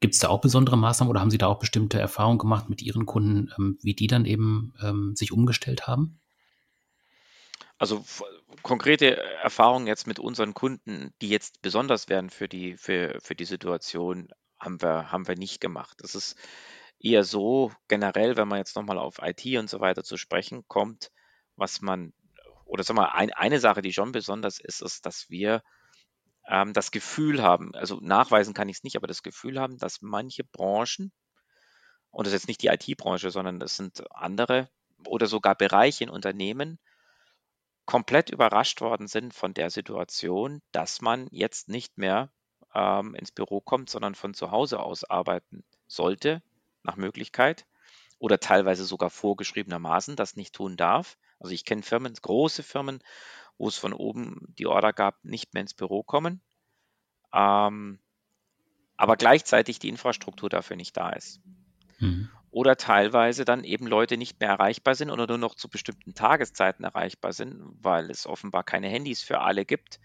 Gibt 0.00 0.14
es 0.14 0.20
da 0.20 0.28
auch 0.28 0.40
besondere 0.40 0.78
Maßnahmen 0.78 1.10
oder 1.10 1.20
haben 1.20 1.30
Sie 1.30 1.38
da 1.38 1.48
auch 1.48 1.58
bestimmte 1.58 1.98
Erfahrungen 1.98 2.38
gemacht 2.38 2.70
mit 2.70 2.80
Ihren 2.80 3.06
Kunden, 3.06 3.52
ähm, 3.58 3.78
wie 3.82 3.94
die 3.94 4.06
dann 4.06 4.24
eben 4.24 4.72
ähm, 4.82 5.14
sich 5.16 5.32
umgestellt 5.32 5.86
haben? 5.86 6.18
Also 7.76 8.04
konkrete 8.62 9.16
Erfahrungen 9.16 9.88
jetzt 9.88 10.06
mit 10.06 10.20
unseren 10.20 10.54
Kunden, 10.54 11.12
die 11.20 11.28
jetzt 11.28 11.60
besonders 11.62 12.08
wären 12.08 12.30
für 12.30 12.48
die, 12.48 12.76
für, 12.76 13.18
für 13.20 13.34
die 13.34 13.44
Situation, 13.44 14.28
haben 14.60 14.80
wir, 14.80 15.10
haben 15.10 15.26
wir 15.26 15.36
nicht 15.36 15.60
gemacht. 15.60 15.98
Das 16.00 16.14
ist 16.14 16.36
eher 17.00 17.24
so 17.24 17.72
generell, 17.88 18.36
wenn 18.36 18.46
man 18.46 18.58
jetzt 18.58 18.76
nochmal 18.76 18.98
auf 18.98 19.18
IT 19.20 19.44
und 19.58 19.68
so 19.68 19.80
weiter 19.80 20.04
zu 20.04 20.16
sprechen 20.16 20.62
kommt, 20.68 21.10
was 21.56 21.80
man, 21.80 22.12
oder 22.64 22.84
sag 22.84 22.96
mal, 22.96 23.10
ein, 23.10 23.32
eine 23.32 23.60
Sache, 23.60 23.82
die 23.82 23.92
schon 23.92 24.12
besonders 24.12 24.58
ist, 24.60 24.82
ist, 24.82 25.06
dass 25.06 25.28
wir 25.28 25.62
ähm, 26.48 26.72
das 26.72 26.90
Gefühl 26.90 27.42
haben, 27.42 27.74
also 27.74 27.98
nachweisen 28.00 28.54
kann 28.54 28.68
ich 28.68 28.76
es 28.78 28.84
nicht, 28.84 28.96
aber 28.96 29.06
das 29.06 29.22
Gefühl 29.22 29.60
haben, 29.60 29.78
dass 29.78 30.02
manche 30.02 30.44
Branchen, 30.44 31.12
und 32.10 32.26
das 32.26 32.32
ist 32.32 32.42
jetzt 32.42 32.48
nicht 32.48 32.62
die 32.62 32.68
IT-Branche, 32.68 33.30
sondern 33.30 33.58
das 33.58 33.76
sind 33.76 34.04
andere 34.14 34.68
oder 35.06 35.26
sogar 35.26 35.54
Bereiche 35.54 36.04
in 36.04 36.10
Unternehmen, 36.10 36.78
komplett 37.84 38.30
überrascht 38.30 38.80
worden 38.80 39.08
sind 39.08 39.34
von 39.34 39.54
der 39.54 39.70
Situation, 39.70 40.62
dass 40.72 41.00
man 41.00 41.26
jetzt 41.30 41.68
nicht 41.68 41.98
mehr 41.98 42.30
ähm, 42.74 43.14
ins 43.14 43.32
Büro 43.32 43.60
kommt, 43.60 43.90
sondern 43.90 44.14
von 44.14 44.34
zu 44.34 44.50
Hause 44.50 44.80
aus 44.80 45.04
arbeiten 45.04 45.64
sollte, 45.88 46.42
nach 46.82 46.96
Möglichkeit, 46.96 47.66
oder 48.18 48.38
teilweise 48.38 48.84
sogar 48.84 49.10
vorgeschriebenermaßen 49.10 50.16
das 50.16 50.36
nicht 50.36 50.54
tun 50.54 50.76
darf. 50.76 51.18
Also 51.42 51.54
ich 51.54 51.64
kenne 51.64 51.82
Firmen, 51.82 52.14
große 52.14 52.62
Firmen, 52.62 53.00
wo 53.58 53.68
es 53.68 53.76
von 53.76 53.92
oben 53.92 54.54
die 54.58 54.66
Order 54.66 54.92
gab, 54.92 55.24
nicht 55.24 55.54
mehr 55.54 55.62
ins 55.62 55.74
Büro 55.74 56.02
kommen, 56.02 56.40
ähm, 57.34 57.98
aber 58.96 59.16
gleichzeitig 59.16 59.78
die 59.80 59.88
Infrastruktur 59.88 60.48
dafür 60.48 60.76
nicht 60.76 60.96
da 60.96 61.10
ist. 61.10 61.40
Mhm. 61.98 62.30
Oder 62.50 62.76
teilweise 62.76 63.44
dann 63.44 63.64
eben 63.64 63.86
Leute 63.86 64.16
nicht 64.16 64.38
mehr 64.38 64.50
erreichbar 64.50 64.94
sind 64.94 65.10
oder 65.10 65.26
nur 65.26 65.38
noch 65.38 65.54
zu 65.54 65.68
bestimmten 65.68 66.14
Tageszeiten 66.14 66.84
erreichbar 66.84 67.32
sind, 67.32 67.62
weil 67.80 68.10
es 68.10 68.26
offenbar 68.26 68.62
keine 68.62 68.88
Handys 68.88 69.22
für 69.22 69.40
alle 69.40 69.64
gibt 69.64 69.98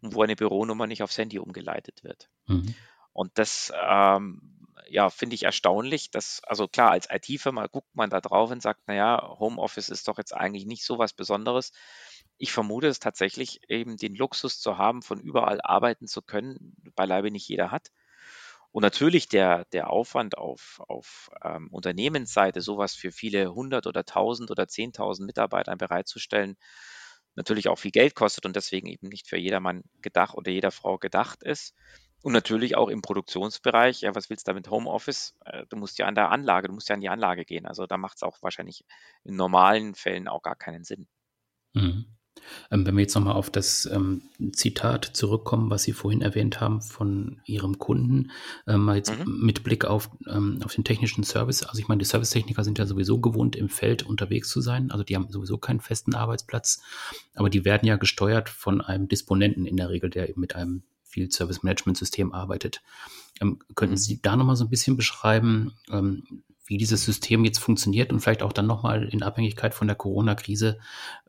und 0.00 0.14
wo 0.14 0.22
eine 0.22 0.36
Büronummer 0.36 0.86
nicht 0.86 1.02
aufs 1.02 1.18
Handy 1.18 1.38
umgeleitet 1.38 2.04
wird. 2.04 2.30
Mhm. 2.46 2.74
Und 3.12 3.36
das 3.36 3.72
ähm, 3.74 4.57
ja, 4.88 5.10
finde 5.10 5.34
ich 5.34 5.44
erstaunlich, 5.44 6.10
dass, 6.10 6.40
also 6.44 6.68
klar, 6.68 6.90
als 6.90 7.08
IT-Firma 7.10 7.66
guckt 7.66 7.94
man 7.94 8.10
da 8.10 8.20
drauf 8.20 8.50
und 8.50 8.62
sagt, 8.62 8.86
naja, 8.88 9.36
Homeoffice 9.38 9.88
ist 9.88 10.08
doch 10.08 10.18
jetzt 10.18 10.34
eigentlich 10.34 10.66
nicht 10.66 10.84
so 10.84 10.98
was 10.98 11.12
Besonderes. 11.12 11.72
Ich 12.38 12.52
vermute 12.52 12.88
es 12.88 13.00
tatsächlich, 13.00 13.60
eben 13.68 13.96
den 13.96 14.14
Luxus 14.14 14.60
zu 14.60 14.78
haben, 14.78 15.02
von 15.02 15.20
überall 15.20 15.60
arbeiten 15.62 16.06
zu 16.06 16.22
können, 16.22 16.76
beileibe 16.96 17.30
nicht 17.30 17.48
jeder 17.48 17.70
hat. 17.70 17.88
Und 18.72 18.82
natürlich 18.82 19.28
der, 19.28 19.64
der 19.72 19.90
Aufwand 19.90 20.36
auf, 20.38 20.80
auf 20.88 21.30
ähm, 21.42 21.68
Unternehmensseite, 21.72 22.60
sowas 22.60 22.94
für 22.94 23.12
viele 23.12 23.54
hundert 23.54 23.86
oder 23.86 24.04
tausend 24.04 24.50
oder 24.50 24.68
zehntausend 24.68 25.26
Mitarbeitern 25.26 25.78
bereitzustellen, 25.78 26.56
natürlich 27.34 27.68
auch 27.68 27.78
viel 27.78 27.90
Geld 27.92 28.14
kostet 28.14 28.46
und 28.46 28.56
deswegen 28.56 28.88
eben 28.88 29.08
nicht 29.08 29.28
für 29.28 29.38
jedermann 29.38 29.82
gedacht 30.02 30.34
oder 30.34 30.50
jeder 30.50 30.70
Frau 30.70 30.98
gedacht 30.98 31.42
ist. 31.42 31.74
Und 32.22 32.32
natürlich 32.32 32.76
auch 32.76 32.88
im 32.88 33.00
Produktionsbereich, 33.00 34.00
ja, 34.00 34.14
was 34.14 34.28
willst 34.28 34.48
du 34.48 34.50
da 34.50 34.54
mit 34.54 34.70
Homeoffice? 34.70 35.34
Äh, 35.44 35.66
du 35.68 35.76
musst 35.76 35.98
ja 35.98 36.06
an 36.06 36.14
der 36.14 36.30
Anlage, 36.30 36.68
du 36.68 36.74
musst 36.74 36.88
ja 36.88 36.94
an 36.94 37.00
die 37.00 37.08
Anlage 37.08 37.44
gehen. 37.44 37.66
Also 37.66 37.86
da 37.86 37.96
macht 37.96 38.16
es 38.16 38.22
auch 38.22 38.38
wahrscheinlich 38.42 38.84
in 39.24 39.36
normalen 39.36 39.94
Fällen 39.94 40.26
auch 40.26 40.42
gar 40.42 40.56
keinen 40.56 40.84
Sinn. 40.84 41.06
Mhm. 41.74 42.06
Ähm, 42.70 42.86
wenn 42.86 42.96
wir 42.96 43.02
jetzt 43.02 43.14
nochmal 43.14 43.34
auf 43.34 43.50
das 43.50 43.86
ähm, 43.86 44.22
Zitat 44.52 45.04
zurückkommen, 45.04 45.70
was 45.70 45.82
Sie 45.82 45.92
vorhin 45.92 46.22
erwähnt 46.22 46.60
haben 46.60 46.82
von 46.82 47.40
Ihrem 47.46 47.78
Kunden, 47.78 48.30
ähm, 48.66 48.84
mal 48.84 48.96
jetzt 48.96 49.16
mhm. 49.16 49.40
mit 49.40 49.64
Blick 49.64 49.84
auf, 49.84 50.10
ähm, 50.28 50.60
auf 50.64 50.74
den 50.74 50.84
technischen 50.84 51.24
Service. 51.24 51.62
Also 51.62 51.78
ich 51.80 51.88
meine, 51.88 52.00
die 52.00 52.04
Servicetechniker 52.04 52.64
sind 52.64 52.78
ja 52.78 52.86
sowieso 52.86 53.20
gewohnt, 53.20 53.56
im 53.56 53.68
Feld 53.68 54.02
unterwegs 54.02 54.48
zu 54.48 54.60
sein. 54.60 54.90
Also 54.90 55.04
die 55.04 55.16
haben 55.16 55.30
sowieso 55.30 55.58
keinen 55.58 55.80
festen 55.80 56.14
Arbeitsplatz, 56.14 56.82
aber 57.34 57.50
die 57.50 57.64
werden 57.64 57.86
ja 57.86 57.96
gesteuert 57.96 58.48
von 58.48 58.80
einem 58.80 59.08
Disponenten 59.08 59.66
in 59.66 59.76
der 59.76 59.90
Regel, 59.90 60.10
der 60.10 60.28
eben 60.28 60.40
mit 60.40 60.54
einem 60.54 60.82
Field 61.18 61.32
Service 61.32 61.62
Management 61.64 61.98
System 61.98 62.32
arbeitet. 62.32 62.80
Ähm, 63.40 63.58
könnten 63.74 63.94
mhm. 63.94 63.98
Sie 63.98 64.22
da 64.22 64.36
nochmal 64.36 64.56
so 64.56 64.64
ein 64.64 64.70
bisschen 64.70 64.96
beschreiben, 64.96 65.72
ähm, 65.90 66.42
wie 66.66 66.78
dieses 66.78 67.04
System 67.04 67.44
jetzt 67.44 67.58
funktioniert 67.58 68.12
und 68.12 68.20
vielleicht 68.20 68.42
auch 68.42 68.52
dann 68.52 68.66
nochmal 68.66 69.04
in 69.04 69.22
Abhängigkeit 69.22 69.74
von 69.74 69.88
der 69.88 69.96
Corona-Krise, 69.96 70.78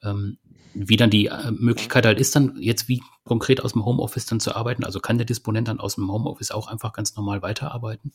ähm, 0.04 0.38
wie 0.74 0.98
dann 0.98 1.10
die 1.10 1.28
äh, 1.28 1.52
Möglichkeit 1.52 2.06
halt 2.06 2.20
ist, 2.20 2.36
dann 2.36 2.58
jetzt 2.60 2.88
wie 2.88 3.02
konkret 3.24 3.64
aus 3.64 3.74
dem 3.74 3.86
Homeoffice 3.86 4.28
dann 4.28 4.40
zu 4.40 4.56
arbeiten. 4.56 4.84
Also 4.84 5.00
kann 5.00 5.18
der 5.18 5.26
Disponent 5.26 5.68
dann 5.68 5.80
aus 5.80 5.96
dem 5.96 6.12
Homeoffice 6.12 6.52
auch 6.52 6.68
einfach 6.68 6.94
ganz 6.94 7.16
normal 7.16 7.42
weiterarbeiten? 7.42 8.12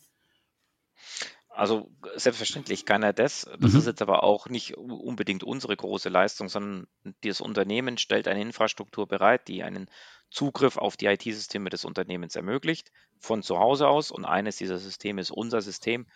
Also 1.56 1.88
selbstverständlich 2.16 2.84
kann 2.84 3.04
er 3.04 3.12
das. 3.12 3.49
Das 3.61 3.73
mhm. 3.73 3.78
ist 3.78 3.87
jetzt 3.87 4.02
aber 4.02 4.25
auch 4.25 4.49
nicht 4.49 4.76
unbedingt 4.76 5.44
unsere 5.44 5.76
große 5.76 6.08
Leistung, 6.08 6.49
sondern 6.49 6.87
das 7.23 7.40
Unternehmen 7.40 7.96
stellt 7.96 8.26
eine 8.26 8.42
Infrastruktur 8.42 9.06
bereit, 9.06 9.46
die 9.46 9.62
einen 9.62 9.88
Zugriff 10.30 10.76
auf 10.76 10.96
die 10.96 11.06
IT-Systeme 11.06 11.70
des 11.70 11.84
Unternehmens 11.84 12.34
ermöglicht, 12.34 12.90
von 13.20 13.44
zu 13.44 13.61
Hause 13.61 13.87
aus. 13.87 14.11
Und 14.11 14.25
eines 14.25 14.56
dieser 14.56 14.78
Systeme 14.78 15.20
ist 15.20 15.30
unser 15.30 15.61
System, 15.61 16.06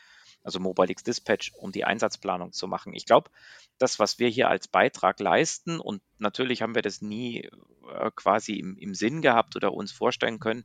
also 0.43 0.61
MobileX 0.61 1.03
Dispatch, 1.03 1.53
um 1.55 1.73
die 1.73 1.85
Einsatzplanung 1.85 2.53
zu 2.53 2.67
machen. 2.69 2.95
Ich 2.95 3.07
glaube, 3.07 3.31
das, 3.79 3.99
was 3.99 4.19
wir 4.19 4.29
hier 4.29 4.49
als 4.49 4.69
Beitrag 4.69 5.21
leisten, 5.21 5.81
und 5.81 6.03
natürlich 6.19 6.63
haben 6.63 6.75
wir 6.75 6.83
das 6.83 7.01
nie 7.03 7.49
äh, 7.93 8.11
quasi 8.15 8.55
im, 8.55 8.77
im 8.77 8.95
Sinn 8.95 9.23
gehabt 9.23 9.57
oder 9.57 9.73
uns 9.73 9.93
vorstellen 9.93 10.39
können, 10.39 10.65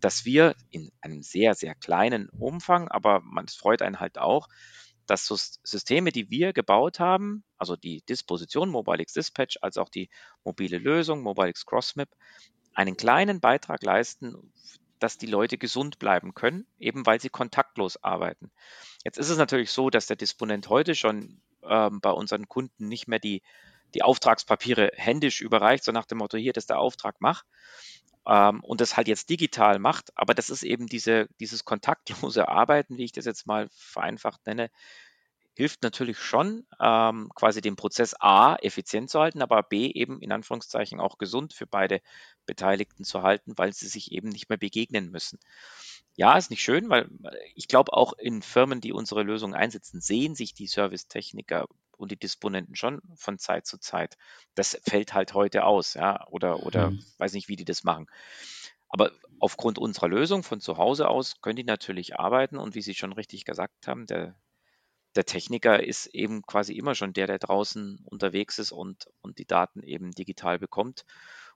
dass 0.00 0.24
wir 0.24 0.54
in 0.70 0.90
einem 1.00 1.22
sehr, 1.22 1.54
sehr 1.54 1.74
kleinen 1.74 2.28
Umfang, 2.28 2.88
aber 2.88 3.20
man 3.20 3.48
freut 3.48 3.82
einen 3.82 4.00
halt 4.00 4.18
auch, 4.18 4.48
dass 5.06 5.26
Systeme, 5.62 6.12
die 6.12 6.30
wir 6.30 6.52
gebaut 6.52 6.98
haben, 6.98 7.44
also 7.58 7.76
die 7.76 8.02
Disposition 8.08 8.70
MobileX 8.70 9.12
Dispatch, 9.12 9.58
als 9.60 9.76
auch 9.76 9.88
die 9.88 10.08
mobile 10.44 10.78
Lösung 10.78 11.22
MobileX 11.22 11.66
CrossMap, 11.66 12.08
einen 12.72 12.96
kleinen 12.96 13.40
Beitrag 13.40 13.82
leisten, 13.82 14.52
dass 15.04 15.18
die 15.18 15.26
Leute 15.26 15.58
gesund 15.58 15.98
bleiben 15.98 16.32
können, 16.32 16.66
eben 16.78 17.04
weil 17.04 17.20
sie 17.20 17.28
kontaktlos 17.28 18.02
arbeiten. 18.02 18.50
Jetzt 19.04 19.18
ist 19.18 19.28
es 19.28 19.36
natürlich 19.36 19.70
so, 19.70 19.90
dass 19.90 20.06
der 20.06 20.16
Disponent 20.16 20.70
heute 20.70 20.94
schon 20.94 21.42
ähm, 21.62 22.00
bei 22.00 22.10
unseren 22.10 22.48
Kunden 22.48 22.88
nicht 22.88 23.06
mehr 23.06 23.18
die, 23.18 23.42
die 23.94 24.02
Auftragspapiere 24.02 24.92
händisch 24.94 25.42
überreicht, 25.42 25.84
so 25.84 25.92
nach 25.92 26.06
dem 26.06 26.16
Motto, 26.18 26.38
hier, 26.38 26.54
das 26.54 26.62
ist 26.62 26.70
der 26.70 26.78
Auftrag, 26.78 27.16
mach. 27.18 27.44
Ähm, 28.26 28.64
und 28.64 28.80
das 28.80 28.96
halt 28.96 29.06
jetzt 29.06 29.28
digital 29.28 29.78
macht. 29.78 30.10
Aber 30.16 30.32
das 30.32 30.48
ist 30.48 30.62
eben 30.62 30.86
diese, 30.86 31.28
dieses 31.38 31.66
kontaktlose 31.66 32.48
Arbeiten, 32.48 32.96
wie 32.96 33.04
ich 33.04 33.12
das 33.12 33.26
jetzt 33.26 33.46
mal 33.46 33.68
vereinfacht 33.74 34.46
nenne, 34.46 34.70
hilft 35.54 35.82
natürlich 35.82 36.18
schon, 36.18 36.66
ähm, 36.80 37.30
quasi 37.34 37.60
den 37.60 37.76
Prozess 37.76 38.14
A 38.18 38.56
effizient 38.56 39.08
zu 39.10 39.20
halten, 39.20 39.40
aber 39.40 39.62
B 39.62 39.86
eben 39.86 40.20
in 40.20 40.32
Anführungszeichen 40.32 41.00
auch 41.00 41.18
gesund 41.18 41.52
für 41.54 41.66
beide 41.66 42.00
Beteiligten 42.44 43.04
zu 43.04 43.22
halten, 43.22 43.54
weil 43.56 43.72
sie 43.72 43.88
sich 43.88 44.12
eben 44.12 44.28
nicht 44.28 44.48
mehr 44.48 44.58
begegnen 44.58 45.10
müssen. 45.10 45.38
Ja, 46.16 46.36
ist 46.36 46.50
nicht 46.50 46.62
schön, 46.62 46.88
weil 46.90 47.08
ich 47.54 47.68
glaube 47.68 47.92
auch 47.92 48.12
in 48.14 48.42
Firmen, 48.42 48.80
die 48.80 48.92
unsere 48.92 49.22
Lösung 49.22 49.54
einsetzen, 49.54 50.00
sehen 50.00 50.34
sich 50.34 50.54
die 50.54 50.66
Servicetechniker 50.66 51.66
und 51.96 52.10
die 52.10 52.18
Disponenten 52.18 52.76
schon 52.76 53.00
von 53.16 53.38
Zeit 53.38 53.66
zu 53.66 53.78
Zeit. 53.78 54.16
Das 54.54 54.80
fällt 54.84 55.14
halt 55.14 55.34
heute 55.34 55.64
aus, 55.64 55.94
ja, 55.94 56.26
oder, 56.28 56.64
oder 56.64 56.90
mhm. 56.90 57.04
weiß 57.18 57.32
nicht, 57.32 57.48
wie 57.48 57.56
die 57.56 57.64
das 57.64 57.84
machen. 57.84 58.06
Aber 58.88 59.10
aufgrund 59.40 59.78
unserer 59.78 60.08
Lösung 60.08 60.44
von 60.44 60.60
zu 60.60 60.76
Hause 60.78 61.08
aus 61.08 61.40
können 61.40 61.56
die 61.56 61.64
natürlich 61.64 62.18
arbeiten 62.18 62.58
und 62.58 62.74
wie 62.76 62.82
Sie 62.82 62.94
schon 62.94 63.12
richtig 63.12 63.44
gesagt 63.44 63.88
haben, 63.88 64.06
der, 64.06 64.36
der 65.16 65.24
Techniker 65.24 65.82
ist 65.82 66.06
eben 66.06 66.42
quasi 66.42 66.74
immer 66.74 66.94
schon 66.94 67.12
der, 67.12 67.26
der 67.26 67.38
draußen 67.38 68.00
unterwegs 68.04 68.58
ist 68.58 68.72
und, 68.72 69.08
und 69.22 69.38
die 69.38 69.46
Daten 69.46 69.82
eben 69.82 70.10
digital 70.12 70.58
bekommt, 70.58 71.04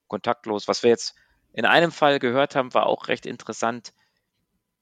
kontaktlos. 0.07 0.69
Was 0.69 0.83
wir 0.83 0.91
jetzt 0.91 1.15
in 1.53 1.65
einem 1.65 1.93
Fall 1.93 2.19
gehört 2.19 2.55
haben, 2.55 2.75
war 2.75 2.87
auch 2.87 3.09
recht 3.09 3.27
interessant. 3.27 3.93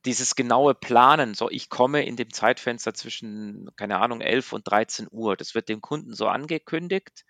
Dieses 0.05 0.37
genaue 0.37 0.75
Planen, 0.75 1.35
so 1.35 1.51
ich 1.51 1.69
komme 1.69 2.05
in 2.05 2.17
dem 2.17 2.33
Zeitfenster 2.33 2.95
zwischen, 2.95 3.71
keine 3.77 3.99
Ahnung, 3.99 4.21
11 4.21 4.53
und 4.53 4.71
13 4.71 5.09
Uhr, 5.11 5.37
das 5.37 5.55
wird 5.55 5.69
dem 5.69 5.81
Kunden 5.81 6.13
so 6.13 6.29
angekündigt, 6.29 7.25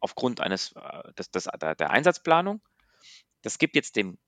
aufgrund 0.00 0.40
eines, 0.40 0.72
äh, 0.72 1.12
des, 1.14 1.30
des, 1.30 1.44
der 1.44 1.90
Einsatzplanung. 1.90 2.60
Das 3.42 3.58
gibt 3.58 3.76
jetzt 3.76 3.96
dem 3.96 4.18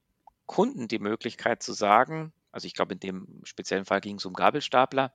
Kunden 0.47 0.87
die 0.87 0.99
Möglichkeit 0.99 1.63
zu 1.63 1.73
sagen, 1.73 2.33
also 2.53 2.67
ich 2.67 2.75
glaube, 2.75 2.93
in 2.93 3.01
dem 3.01 3.41
speziellen 3.45 3.87
Fall 3.87 4.01
ging 4.01 4.17
es 4.17 4.27
um 4.27 4.35
Gabelstapler, 4.35 5.13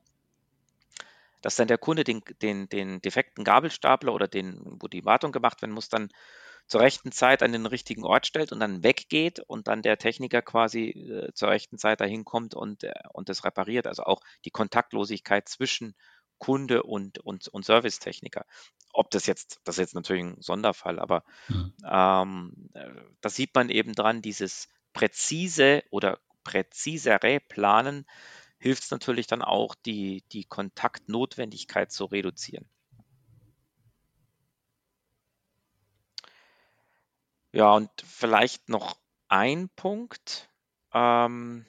dass 1.47 1.55
dann 1.55 1.69
der 1.69 1.77
Kunde 1.77 2.03
den, 2.03 2.21
den, 2.41 2.67
den 2.67 2.99
defekten 2.99 3.45
Gabelstapler 3.45 4.13
oder 4.13 4.27
den, 4.27 4.59
wo 4.81 4.89
die 4.89 5.05
Wartung 5.05 5.31
gemacht 5.31 5.61
werden 5.61 5.71
muss, 5.71 5.87
dann 5.87 6.09
zur 6.65 6.81
rechten 6.81 7.13
Zeit 7.13 7.41
an 7.41 7.53
den 7.53 7.65
richtigen 7.65 8.03
Ort 8.03 8.27
stellt 8.27 8.51
und 8.51 8.59
dann 8.59 8.83
weggeht 8.83 9.39
und 9.39 9.69
dann 9.69 9.81
der 9.81 9.97
Techniker 9.97 10.41
quasi 10.41 10.89
äh, 10.89 11.31
zur 11.33 11.47
rechten 11.47 11.77
Zeit 11.77 12.01
dahin 12.01 12.25
kommt 12.25 12.53
und, 12.53 12.83
äh, 12.83 12.91
und 13.13 13.29
das 13.29 13.45
repariert. 13.45 13.87
Also 13.87 14.03
auch 14.03 14.19
die 14.43 14.49
Kontaktlosigkeit 14.49 15.47
zwischen 15.47 15.95
Kunde 16.37 16.83
und, 16.83 17.19
und, 17.19 17.47
und 17.47 17.63
Servicetechniker. 17.63 18.43
Ob 18.91 19.09
das 19.09 19.25
jetzt, 19.25 19.61
das 19.63 19.75
ist 19.75 19.79
jetzt 19.79 19.95
natürlich 19.95 20.25
ein 20.25 20.41
Sonderfall, 20.41 20.99
aber 20.99 21.23
mhm. 21.47 21.73
ähm, 21.89 22.69
äh, 22.73 22.89
da 23.21 23.29
sieht 23.29 23.55
man 23.55 23.69
eben 23.69 23.93
dran, 23.93 24.21
dieses 24.21 24.67
präzise 24.91 25.81
oder 25.91 26.19
präzisere 26.43 27.39
Planen 27.39 28.05
hilft 28.59 28.83
es 28.83 28.91
natürlich 28.91 29.27
dann 29.27 29.41
auch, 29.41 29.75
die, 29.75 30.23
die 30.31 30.43
Kontaktnotwendigkeit 30.43 31.91
zu 31.91 32.05
reduzieren. 32.05 32.67
Ja, 37.51 37.73
und 37.73 37.89
vielleicht 38.05 38.69
noch 38.69 38.97
ein 39.29 39.69
Punkt, 39.69 40.49
ähm, 40.93 41.65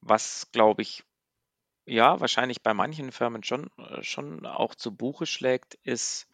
was 0.00 0.50
glaube 0.52 0.82
ich, 0.82 1.04
ja, 1.86 2.20
wahrscheinlich 2.20 2.62
bei 2.62 2.74
manchen 2.74 3.12
Firmen 3.12 3.42
schon, 3.42 3.70
äh, 3.78 4.02
schon 4.02 4.46
auch 4.46 4.74
zu 4.74 4.94
Buche 4.94 5.26
schlägt, 5.26 5.74
ist, 5.82 6.28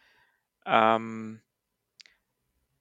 ähm, 0.66 1.42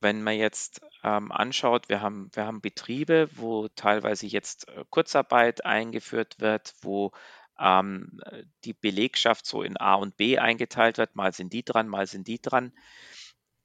wenn 0.02 0.24
man 0.24 0.36
jetzt 0.36 0.82
ähm, 1.04 1.32
anschaut, 1.32 1.90
wir 1.90 2.02
haben, 2.02 2.30
wir 2.34 2.46
haben 2.46 2.62
Betriebe, 2.62 3.30
wo 3.34 3.68
teilweise 3.70 4.28
jetzt 4.28 4.68
äh, 4.70 4.86
Kurzarbeit 4.90 5.66
eingeführt 5.66 6.40
wird, 6.40 6.74
wo 6.82 7.12
ähm, 7.60 8.20
die 8.64 8.74
Belegschaft 8.74 9.46
so 9.46 9.62
in 9.64 9.78
A 9.78 9.96
und 9.96 10.18
B 10.18 10.40
eingeteilt 10.40 10.98
wird, 10.98 11.16
mal 11.16 11.34
sind 11.34 11.54
die 11.54 11.64
dran, 11.64 11.88
mal 11.88 12.08
sind 12.08 12.28
die 12.28 12.42
dran. 12.42 12.74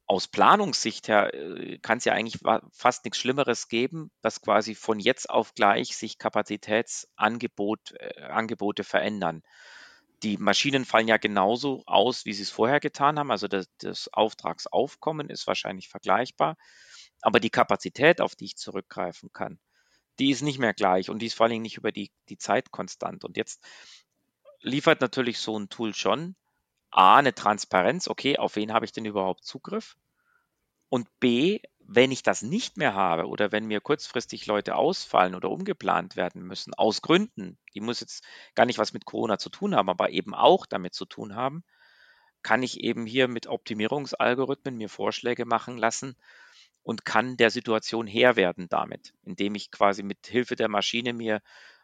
Aus 0.06 0.28
Planungssicht 0.28 1.08
her 1.08 1.32
äh, 1.32 1.78
kann 1.78 1.98
es 1.98 2.04
ja 2.04 2.12
eigentlich 2.12 2.42
fast 2.72 3.04
nichts 3.04 3.18
Schlimmeres 3.18 3.68
geben, 3.68 4.10
dass 4.20 4.42
quasi 4.42 4.74
von 4.74 4.98
jetzt 4.98 5.30
auf 5.30 5.54
gleich 5.54 5.96
sich 5.96 6.18
Kapazitätsangebote 6.18 7.98
äh, 8.00 8.84
verändern. 8.84 9.42
Die 10.24 10.38
Maschinen 10.38 10.86
fallen 10.86 11.06
ja 11.06 11.18
genauso 11.18 11.82
aus, 11.84 12.24
wie 12.24 12.32
sie 12.32 12.44
es 12.44 12.50
vorher 12.50 12.80
getan 12.80 13.18
haben. 13.18 13.30
Also 13.30 13.46
das, 13.46 13.68
das 13.78 14.08
Auftragsaufkommen 14.08 15.28
ist 15.28 15.46
wahrscheinlich 15.46 15.88
vergleichbar. 15.88 16.56
Aber 17.20 17.40
die 17.40 17.50
Kapazität, 17.50 18.22
auf 18.22 18.34
die 18.34 18.46
ich 18.46 18.56
zurückgreifen 18.56 19.32
kann, 19.34 19.58
die 20.18 20.30
ist 20.30 20.40
nicht 20.40 20.58
mehr 20.58 20.72
gleich 20.72 21.10
und 21.10 21.18
die 21.20 21.26
ist 21.26 21.34
vor 21.34 21.46
allem 21.46 21.60
nicht 21.60 21.76
über 21.76 21.92
die, 21.92 22.10
die 22.30 22.38
Zeit 22.38 22.70
konstant. 22.70 23.24
Und 23.24 23.36
jetzt 23.36 23.62
liefert 24.60 25.02
natürlich 25.02 25.38
so 25.38 25.58
ein 25.58 25.68
Tool 25.68 25.94
schon 25.94 26.36
A, 26.90 27.18
eine 27.18 27.34
Transparenz, 27.34 28.08
okay, 28.08 28.38
auf 28.38 28.56
wen 28.56 28.72
habe 28.72 28.86
ich 28.86 28.92
denn 28.92 29.04
überhaupt 29.04 29.44
Zugriff? 29.44 29.96
Und 30.88 31.08
B, 31.20 31.60
wenn 31.86 32.12
ich 32.12 32.22
das 32.22 32.42
nicht 32.42 32.76
mehr 32.76 32.94
habe 32.94 33.28
oder 33.28 33.52
wenn 33.52 33.66
mir 33.66 33.80
kurzfristig 33.80 34.46
Leute 34.46 34.76
ausfallen 34.76 35.34
oder 35.34 35.50
umgeplant 35.50 36.16
werden 36.16 36.42
müssen, 36.42 36.74
aus 36.74 37.02
Gründen, 37.02 37.58
die 37.74 37.80
muss 37.80 38.00
jetzt 38.00 38.24
gar 38.54 38.66
nicht 38.66 38.78
was 38.78 38.92
mit 38.92 39.04
Corona 39.04 39.38
zu 39.38 39.50
tun 39.50 39.74
haben, 39.74 39.88
aber 39.90 40.10
eben 40.10 40.34
auch 40.34 40.66
damit 40.66 40.94
zu 40.94 41.04
tun 41.04 41.34
haben, 41.34 41.64
kann 42.42 42.62
ich 42.62 42.80
eben 42.80 43.06
hier 43.06 43.28
mit 43.28 43.46
Optimierungsalgorithmen 43.46 44.76
mir 44.76 44.88
Vorschläge 44.88 45.46
machen 45.46 45.78
lassen 45.78 46.16
und 46.82 47.04
kann 47.04 47.36
der 47.36 47.50
Situation 47.50 48.06
Herr 48.06 48.36
werden 48.36 48.68
damit, 48.68 49.14
indem 49.22 49.54
ich 49.54 49.70
quasi 49.70 50.02
mit 50.02 50.26
Hilfe 50.26 50.56
der 50.56 50.68
Maschine 50.68 51.12
mir 51.12 51.40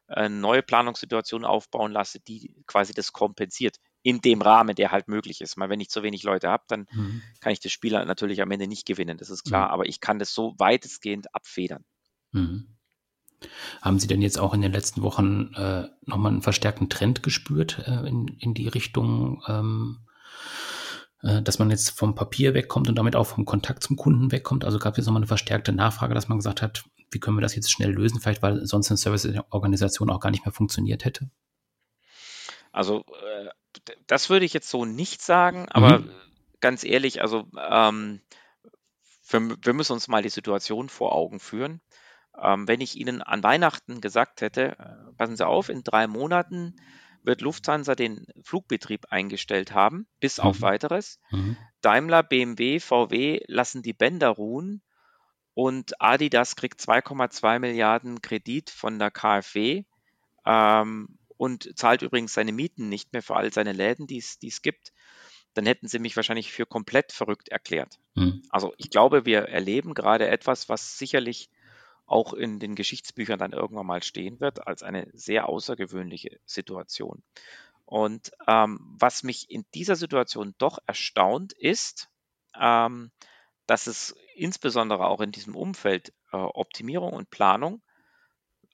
eine 0.06 0.34
neue 0.34 0.62
Planungssituation 0.62 1.44
aufbauen 1.44 1.92
lasse, 1.92 2.20
die 2.20 2.54
quasi 2.66 2.92
das 2.94 3.12
kompensiert 3.12 3.76
in 4.02 4.20
dem 4.20 4.40
Rahmen, 4.42 4.74
der 4.74 4.92
halt 4.92 5.08
möglich 5.08 5.40
ist. 5.40 5.56
Mal 5.56 5.68
wenn 5.68 5.80
ich 5.80 5.90
zu 5.90 6.02
wenig 6.02 6.22
Leute 6.22 6.48
habe, 6.48 6.64
dann 6.68 6.86
mhm. 6.92 7.22
kann 7.40 7.52
ich 7.52 7.60
das 7.60 7.72
Spiel 7.72 7.92
natürlich 7.92 8.40
am 8.40 8.50
Ende 8.50 8.66
nicht 8.66 8.86
gewinnen, 8.86 9.18
das 9.18 9.30
ist 9.30 9.44
klar, 9.44 9.68
mhm. 9.68 9.74
aber 9.74 9.86
ich 9.86 10.00
kann 10.00 10.18
das 10.18 10.32
so 10.32 10.54
weitestgehend 10.58 11.34
abfedern. 11.34 11.84
Mhm. 12.32 12.76
Haben 13.80 13.98
Sie 13.98 14.06
denn 14.06 14.22
jetzt 14.22 14.38
auch 14.38 14.52
in 14.52 14.60
den 14.60 14.72
letzten 14.72 15.02
Wochen 15.02 15.54
äh, 15.54 15.88
nochmal 16.04 16.32
einen 16.32 16.42
verstärkten 16.42 16.90
Trend 16.90 17.22
gespürt 17.22 17.82
äh, 17.86 18.06
in, 18.06 18.28
in 18.38 18.54
die 18.54 18.68
Richtung, 18.68 19.42
ähm, 19.46 20.00
äh, 21.22 21.42
dass 21.42 21.58
man 21.58 21.70
jetzt 21.70 21.90
vom 21.90 22.14
Papier 22.14 22.52
wegkommt 22.54 22.88
und 22.88 22.96
damit 22.96 23.16
auch 23.16 23.26
vom 23.26 23.46
Kontakt 23.46 23.82
zum 23.82 23.96
Kunden 23.96 24.30
wegkommt? 24.30 24.64
Also 24.64 24.78
gab 24.78 24.92
es 24.92 24.98
jetzt 24.98 25.06
nochmal 25.06 25.20
eine 25.20 25.26
verstärkte 25.26 25.72
Nachfrage, 25.72 26.14
dass 26.14 26.28
man 26.28 26.38
gesagt 26.38 26.60
hat, 26.60 26.84
wie 27.10 27.18
können 27.18 27.36
wir 27.36 27.42
das 27.42 27.56
jetzt 27.56 27.70
schnell 27.70 27.92
lösen, 27.92 28.20
vielleicht 28.20 28.42
weil 28.42 28.66
sonst 28.66 28.90
eine 28.90 28.98
Serviceorganisation 28.98 30.10
auch 30.10 30.20
gar 30.20 30.30
nicht 30.30 30.44
mehr 30.44 30.52
funktioniert 30.52 31.04
hätte? 31.04 31.30
Also 32.72 33.04
äh, 33.22 33.48
das 34.06 34.30
würde 34.30 34.44
ich 34.44 34.52
jetzt 34.52 34.68
so 34.68 34.84
nicht 34.84 35.22
sagen, 35.22 35.68
aber 35.70 36.00
mhm. 36.00 36.10
ganz 36.60 36.84
ehrlich, 36.84 37.22
also 37.22 37.46
ähm, 37.56 38.20
wir, 39.28 39.56
wir, 39.62 39.72
müssen 39.72 39.92
uns 39.92 40.08
mal 40.08 40.22
die 40.22 40.28
Situation 40.28 40.88
vor 40.88 41.14
Augen 41.14 41.40
führen. 41.40 41.80
Ähm, 42.40 42.66
wenn 42.68 42.80
ich 42.80 42.96
Ihnen 42.96 43.22
an 43.22 43.42
Weihnachten 43.42 44.00
gesagt 44.00 44.40
hätte, 44.40 44.76
äh, 44.78 45.12
passen 45.16 45.36
Sie 45.36 45.46
auf, 45.46 45.68
in 45.68 45.82
drei 45.82 46.06
Monaten 46.06 46.76
wird 47.22 47.42
Lufthansa 47.42 47.94
den 47.94 48.26
Flugbetrieb 48.42 49.06
eingestellt 49.10 49.72
haben, 49.72 50.06
bis 50.20 50.38
mhm. 50.38 50.44
auf 50.44 50.62
weiteres. 50.62 51.20
Mhm. 51.30 51.56
Daimler, 51.82 52.22
BMW, 52.22 52.80
VW 52.80 53.40
lassen 53.46 53.82
die 53.82 53.92
Bänder 53.92 54.28
ruhen 54.28 54.82
und 55.54 56.00
Adidas 56.00 56.56
kriegt 56.56 56.80
2,2 56.80 57.58
Milliarden 57.58 58.22
Kredit 58.22 58.70
von 58.70 58.98
der 58.98 59.10
KfW 59.10 59.84
ähm, 60.46 61.18
und 61.40 61.78
zahlt 61.78 62.02
übrigens 62.02 62.34
seine 62.34 62.52
Mieten 62.52 62.90
nicht 62.90 63.14
mehr 63.14 63.22
für 63.22 63.34
all 63.34 63.50
seine 63.50 63.72
Läden, 63.72 64.06
die 64.06 64.18
es 64.18 64.60
gibt. 64.60 64.92
Dann 65.54 65.64
hätten 65.64 65.88
sie 65.88 65.98
mich 65.98 66.14
wahrscheinlich 66.14 66.52
für 66.52 66.66
komplett 66.66 67.12
verrückt 67.12 67.48
erklärt. 67.48 67.98
Mhm. 68.14 68.42
Also 68.50 68.74
ich 68.76 68.90
glaube, 68.90 69.24
wir 69.24 69.48
erleben 69.48 69.94
gerade 69.94 70.28
etwas, 70.28 70.68
was 70.68 70.98
sicherlich 70.98 71.48
auch 72.04 72.34
in 72.34 72.58
den 72.58 72.74
Geschichtsbüchern 72.74 73.38
dann 73.38 73.54
irgendwann 73.54 73.86
mal 73.86 74.02
stehen 74.02 74.38
wird, 74.38 74.66
als 74.66 74.82
eine 74.82 75.08
sehr 75.14 75.48
außergewöhnliche 75.48 76.38
Situation. 76.44 77.22
Und 77.86 78.32
ähm, 78.46 78.78
was 79.00 79.22
mich 79.22 79.50
in 79.50 79.64
dieser 79.72 79.96
Situation 79.96 80.54
doch 80.58 80.78
erstaunt, 80.84 81.54
ist, 81.54 82.10
ähm, 82.60 83.12
dass 83.66 83.86
es 83.86 84.14
insbesondere 84.34 85.06
auch 85.06 85.22
in 85.22 85.32
diesem 85.32 85.56
Umfeld 85.56 86.12
äh, 86.32 86.36
Optimierung 86.36 87.14
und 87.14 87.30
Planung 87.30 87.80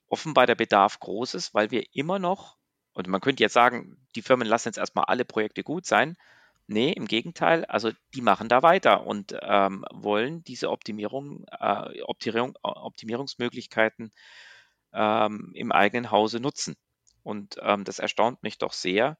offenbar 0.09 0.47
der 0.47 0.55
Bedarf 0.55 0.99
groß 0.99 1.33
ist, 1.33 1.53
weil 1.53 1.71
wir 1.71 1.95
immer 1.95 2.19
noch, 2.19 2.56
und 2.97 3.07
man 3.07 3.21
könnte 3.21 3.43
jetzt 3.43 3.53
sagen, 3.53 3.97
die 4.15 4.21
Firmen 4.21 4.47
lassen 4.47 4.69
jetzt 4.69 4.77
erstmal 4.77 5.05
alle 5.05 5.25
Projekte 5.25 5.63
gut 5.63 5.85
sein, 5.85 6.17
Nee, 6.69 6.91
im 6.91 7.07
Gegenteil, 7.07 7.63
also 7.63 7.91
die 8.13 8.21
machen 8.21 8.49
da 8.49 8.61
weiter 8.61 9.05
und 9.05 9.33
ähm, 9.41 9.85
wollen 9.93 10.43
diese 10.43 10.69
Optimierung, 10.69 11.45
äh, 11.49 12.01
Optimierung, 12.01 12.57
Optimierungsmöglichkeiten 12.61 14.11
ähm, 14.91 15.51
im 15.55 15.71
eigenen 15.71 16.11
Hause 16.11 16.41
nutzen. 16.41 16.75
Und 17.23 17.55
ähm, 17.61 17.85
das 17.85 17.99
erstaunt 17.99 18.43
mich 18.43 18.57
doch 18.57 18.73
sehr, 18.73 19.17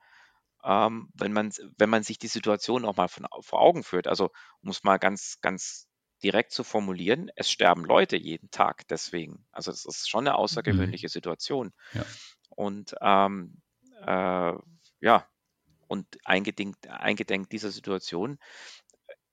ähm, 0.62 1.08
wenn, 1.14 1.32
man, 1.32 1.54
wenn 1.78 1.90
man 1.90 2.04
sich 2.04 2.20
die 2.20 2.28
Situation 2.28 2.84
auch 2.84 2.98
mal 2.98 3.08
von, 3.08 3.26
vor 3.40 3.62
Augen 3.62 3.86
führt. 3.86 4.08
Also 4.08 4.32
um 4.62 4.70
es 4.70 4.84
mal 4.84 4.98
ganz, 4.98 5.40
ganz 5.40 5.88
direkt 6.22 6.52
zu 6.52 6.66
formulieren, 6.66 7.32
es 7.38 7.50
sterben 7.50 7.86
Leute 7.86 8.18
jeden 8.18 8.52
Tag 8.52 8.86
deswegen. 8.90 9.46
Also 9.54 9.72
es 9.72 9.86
ist 9.86 10.10
schon 10.10 10.28
eine 10.28 10.32
mhm. 10.32 10.42
außergewöhnliche 10.44 11.08
Situation. 11.08 11.72
Ja. 11.94 12.04
Und 12.50 12.94
ähm, 13.00 13.62
äh, 14.06 14.54
ja, 15.02 15.28
und 15.88 16.06
eingedenk, 16.26 16.76
eingedenk 16.90 17.50
dieser 17.50 17.72
Situation 17.72 18.38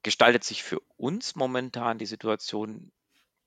gestaltet 0.03 0.45
sich 0.45 0.63
für 0.63 0.81
uns 0.97 1.35
momentan 1.35 1.99
die 1.99 2.07
Situation, 2.07 2.93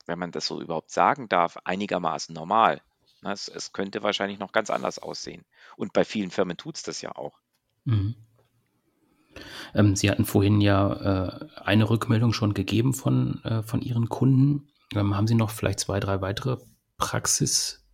wenn 0.06 0.20
man 0.20 0.32
das 0.32 0.48
so 0.48 0.62
überhaupt 0.62 0.92
sagen 0.92 1.30
darf, 1.30 1.58
einigermaßen 1.64 2.34
normal. 2.34 2.82
Es, 3.24 3.48
es 3.48 3.74
könnte 3.74 4.04
wahrscheinlich 4.04 4.40
noch 4.40 4.52
ganz 4.52 4.70
anders 4.70 5.00
aussehen. 5.00 5.46
Und 5.76 5.94
bei 5.94 6.06
vielen 6.06 6.32
Firmen 6.32 6.58
tut 6.58 6.78
es 6.78 6.84
das 6.84 7.02
ja 7.02 7.16
auch. 7.16 7.40
Mhm. 7.86 8.16
Ähm, 9.74 9.96
Sie 9.96 10.10
hatten 10.10 10.26
vorhin 10.26 10.62
ja 10.62 10.94
äh, 10.94 11.48
eine 11.62 11.90
Rückmeldung 11.90 12.34
schon 12.34 12.54
gegeben 12.54 12.94
von, 12.94 13.44
äh, 13.44 13.64
von 13.64 13.82
Ihren 13.82 14.10
Kunden. 14.10 14.70
Ähm, 14.94 15.16
haben 15.16 15.28
Sie 15.28 15.36
noch 15.36 15.52
vielleicht 15.52 15.80
zwei, 15.80 16.00
drei 16.00 16.22
weitere 16.22 16.58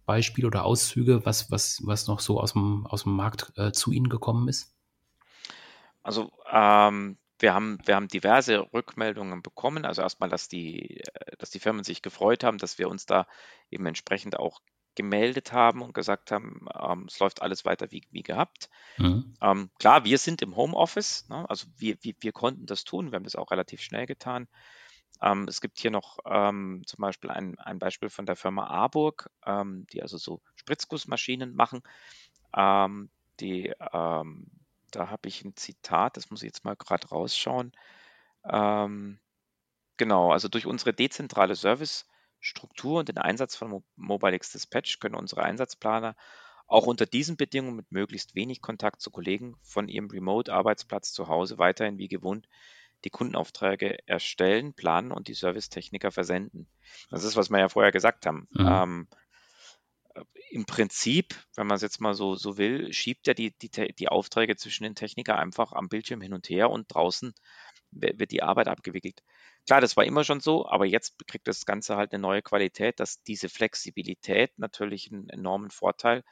Praxisbeispiele 0.05 0.47
oder 0.47 0.65
Auszüge, 0.65 1.25
was, 1.25 1.51
was, 1.51 1.81
was 1.85 2.07
noch 2.07 2.19
so 2.19 2.39
aus 2.39 2.53
dem, 2.53 2.85
aus 2.87 3.03
dem 3.03 3.15
Markt 3.15 3.53
äh, 3.57 3.71
zu 3.71 3.91
Ihnen 3.91 4.09
gekommen 4.09 4.47
ist? 4.47 4.73
Also 6.03 6.31
ähm, 6.51 7.17
wir 7.39 7.53
haben, 7.53 7.79
wir 7.85 7.95
haben 7.95 8.07
diverse 8.07 8.67
Rückmeldungen 8.73 9.41
bekommen. 9.41 9.85
Also 9.85 10.01
erstmal, 10.01 10.29
dass 10.29 10.49
die, 10.49 10.99
äh, 10.99 11.37
dass 11.37 11.49
die 11.49 11.59
Firmen 11.59 11.83
sich 11.83 12.01
gefreut 12.01 12.43
haben, 12.43 12.57
dass 12.57 12.77
wir 12.77 12.89
uns 12.89 13.05
da 13.05 13.27
eben 13.69 13.85
entsprechend 13.85 14.37
auch 14.37 14.59
gemeldet 14.95 15.53
haben 15.53 15.81
und 15.81 15.93
gesagt 15.93 16.31
haben, 16.31 16.67
ähm, 16.79 17.05
es 17.07 17.19
läuft 17.19 17.41
alles 17.41 17.65
weiter 17.65 17.91
wie, 17.91 18.03
wie 18.11 18.21
gehabt. 18.21 18.69
Mhm. 18.97 19.35
Ähm, 19.41 19.69
klar, 19.79 20.03
wir 20.03 20.17
sind 20.19 20.41
im 20.43 20.55
Homeoffice, 20.55 21.27
ne? 21.29 21.49
also 21.49 21.65
wir, 21.77 21.97
wir, 22.01 22.13
wir 22.19 22.31
konnten 22.31 22.67
das 22.67 22.83
tun, 22.83 23.11
wir 23.11 23.15
haben 23.15 23.23
das 23.23 23.35
auch 23.35 23.49
relativ 23.49 23.81
schnell 23.81 24.05
getan. 24.05 24.47
Ähm, 25.21 25.45
es 25.47 25.61
gibt 25.61 25.79
hier 25.79 25.91
noch 25.91 26.19
ähm, 26.25 26.83
zum 26.85 27.01
Beispiel 27.01 27.29
ein, 27.29 27.59
ein 27.59 27.79
Beispiel 27.79 28.09
von 28.09 28.25
der 28.25 28.35
Firma 28.35 28.67
Arburg, 28.67 29.29
ähm, 29.45 29.87
die 29.93 30.01
also 30.01 30.17
so 30.17 30.41
Spritzgussmaschinen 30.55 31.55
machen. 31.55 31.81
Ähm, 32.55 33.09
die 33.39 33.73
ähm, 33.93 34.47
da 34.91 35.09
habe 35.09 35.27
ich 35.27 35.43
ein 35.43 35.55
Zitat, 35.55 36.17
das 36.17 36.29
muss 36.29 36.43
ich 36.43 36.47
jetzt 36.47 36.65
mal 36.65 36.75
gerade 36.75 37.07
rausschauen. 37.09 37.71
Ähm, 38.45 39.19
genau, 39.97 40.31
also 40.31 40.47
durch 40.47 40.65
unsere 40.65 40.93
dezentrale 40.93 41.55
Servicestruktur 41.55 42.99
und 42.99 43.09
den 43.09 43.17
Einsatz 43.17 43.55
von 43.55 43.69
Mo 43.69 43.83
MobileX 43.95 44.51
Dispatch 44.51 44.99
können 44.99 45.15
unsere 45.15 45.43
Einsatzplaner 45.43 46.15
auch 46.67 46.87
unter 46.87 47.05
diesen 47.05 47.37
Bedingungen 47.37 47.75
mit 47.75 47.91
möglichst 47.91 48.35
wenig 48.35 48.61
Kontakt 48.61 49.01
zu 49.01 49.11
Kollegen 49.11 49.55
von 49.61 49.89
ihrem 49.89 50.09
Remote-Arbeitsplatz 50.09 51.11
zu 51.11 51.27
Hause 51.27 51.57
weiterhin 51.57 51.97
wie 51.97 52.07
gewohnt 52.07 52.47
die 53.03 53.09
Kundenaufträge 53.09 54.07
erstellen, 54.07 54.73
planen 54.73 55.11
und 55.11 55.27
die 55.27 55.33
Servicetechniker 55.33 56.11
versenden. 56.11 56.67
Das 57.09 57.23
ist, 57.23 57.35
was 57.35 57.49
wir 57.49 57.59
ja 57.59 57.69
vorher 57.69 57.91
gesagt 57.91 58.25
haben. 58.25 58.47
Mhm. 58.51 58.67
Ähm, 58.67 59.07
im 60.51 60.65
Prinzip, 60.65 61.35
wenn 61.55 61.67
man 61.67 61.75
es 61.75 61.81
jetzt 61.81 61.99
mal 61.99 62.13
so, 62.13 62.35
so 62.35 62.57
will, 62.57 62.93
schiebt 62.93 63.27
er 63.27 63.33
die, 63.33 63.57
die, 63.57 63.69
die 63.69 64.09
Aufträge 64.09 64.55
zwischen 64.55 64.83
den 64.83 64.95
Techniker 64.95 65.39
einfach 65.39 65.73
am 65.73 65.89
Bildschirm 65.89 66.21
hin 66.21 66.33
und 66.33 66.49
her 66.49 66.69
und 66.69 66.93
draußen 66.93 67.33
wird 67.91 68.31
die 68.31 68.43
Arbeit 68.43 68.67
abgewickelt. 68.67 69.23
Klar, 69.65 69.81
das 69.81 69.95
war 69.95 70.03
immer 70.03 70.23
schon 70.23 70.39
so, 70.39 70.67
aber 70.67 70.85
jetzt 70.85 71.27
kriegt 71.27 71.47
das 71.47 71.65
Ganze 71.65 71.95
halt 71.95 72.11
eine 72.11 72.21
neue 72.21 72.41
Qualität, 72.41 72.99
dass 72.99 73.23
diese 73.23 73.49
Flexibilität 73.49 74.57
natürlich 74.57 75.11
einen 75.11 75.29
enormen 75.29 75.69
Vorteil 75.69 76.23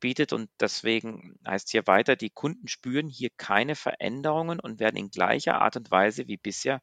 bietet 0.00 0.32
und 0.32 0.50
deswegen 0.58 1.38
heißt 1.46 1.70
hier 1.70 1.86
weiter, 1.86 2.16
die 2.16 2.30
Kunden 2.30 2.68
spüren 2.68 3.08
hier 3.08 3.30
keine 3.36 3.76
Veränderungen 3.76 4.58
und 4.60 4.80
werden 4.80 4.96
in 4.96 5.10
gleicher 5.10 5.60
Art 5.60 5.76
und 5.76 5.90
Weise 5.90 6.26
wie 6.26 6.36
bisher 6.36 6.80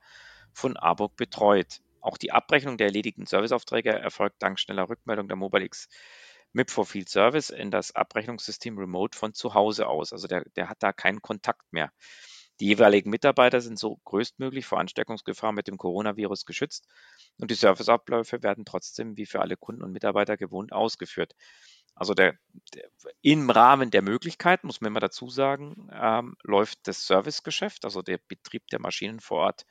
von 0.54 0.78
Arburg 0.78 1.16
betreut. 1.16 1.82
Auch 2.02 2.18
die 2.18 2.32
Abrechnung 2.32 2.78
der 2.78 2.88
erledigten 2.88 3.26
Serviceaufträge 3.26 3.92
erfolgt 3.92 4.42
dank 4.42 4.60
schneller 4.60 4.90
Rückmeldung 4.90 5.28
der 5.28 5.38
MobileX 5.38 5.90
MIP 6.54 6.72
for 6.72 6.86
Field 6.86 7.10
Service 7.10 7.50
in 7.50 7.72
das 7.72 7.94
Abrechnungssystem 7.94 8.78
Remote 8.78 9.18
von 9.18 9.34
zu 9.34 9.54
Hause 9.54 9.88
aus. 9.88 10.14
Also 10.14 10.28
der, 10.28 10.46
der 10.56 10.70
hat 10.70 10.78
da 10.82 10.94
keinen 10.94 11.22
Kontakt 11.22 11.72
mehr. 11.72 11.92
Die 12.60 12.66
jeweiligen 12.66 13.12
Mitarbeiter 13.12 13.62
sind 13.62 13.78
so 13.78 13.98
größtmöglich 14.06 14.66
vor 14.66 14.80
Ansteckungsgefahr 14.80 15.52
mit 15.52 15.68
dem 15.68 15.78
Coronavirus 15.78 16.46
geschützt 16.46 16.88
und 17.40 17.52
die 17.52 17.56
Serviceabläufe 17.56 18.42
werden 18.42 18.66
trotzdem 18.66 19.16
wie 19.16 19.28
für 19.28 19.42
alle 19.42 19.58
Kunden 19.58 19.84
und 19.84 19.92
Mitarbeiter 19.92 20.38
gewohnt 20.38 20.74
ausgeführt. 20.74 21.36
Also 21.98 22.14
der, 22.14 22.36
der, 22.76 22.90
im 23.22 23.50
Rahmen 23.50 23.90
der 23.90 24.04
Möglichkeit, 24.04 24.64
muss 24.64 24.82
man 24.82 24.92
immer 24.92 25.00
dazu 25.00 25.30
sagen, 25.30 25.90
ähm, 25.92 26.36
läuft 26.44 26.88
das 26.88 27.08
Servicegeschäft, 27.08 27.86
also 27.86 28.04
der 28.04 28.20
Betrieb 28.28 28.68
der 28.68 28.80
Maschinen 28.80 29.20
vor 29.20 29.40
Ort, 29.40 29.66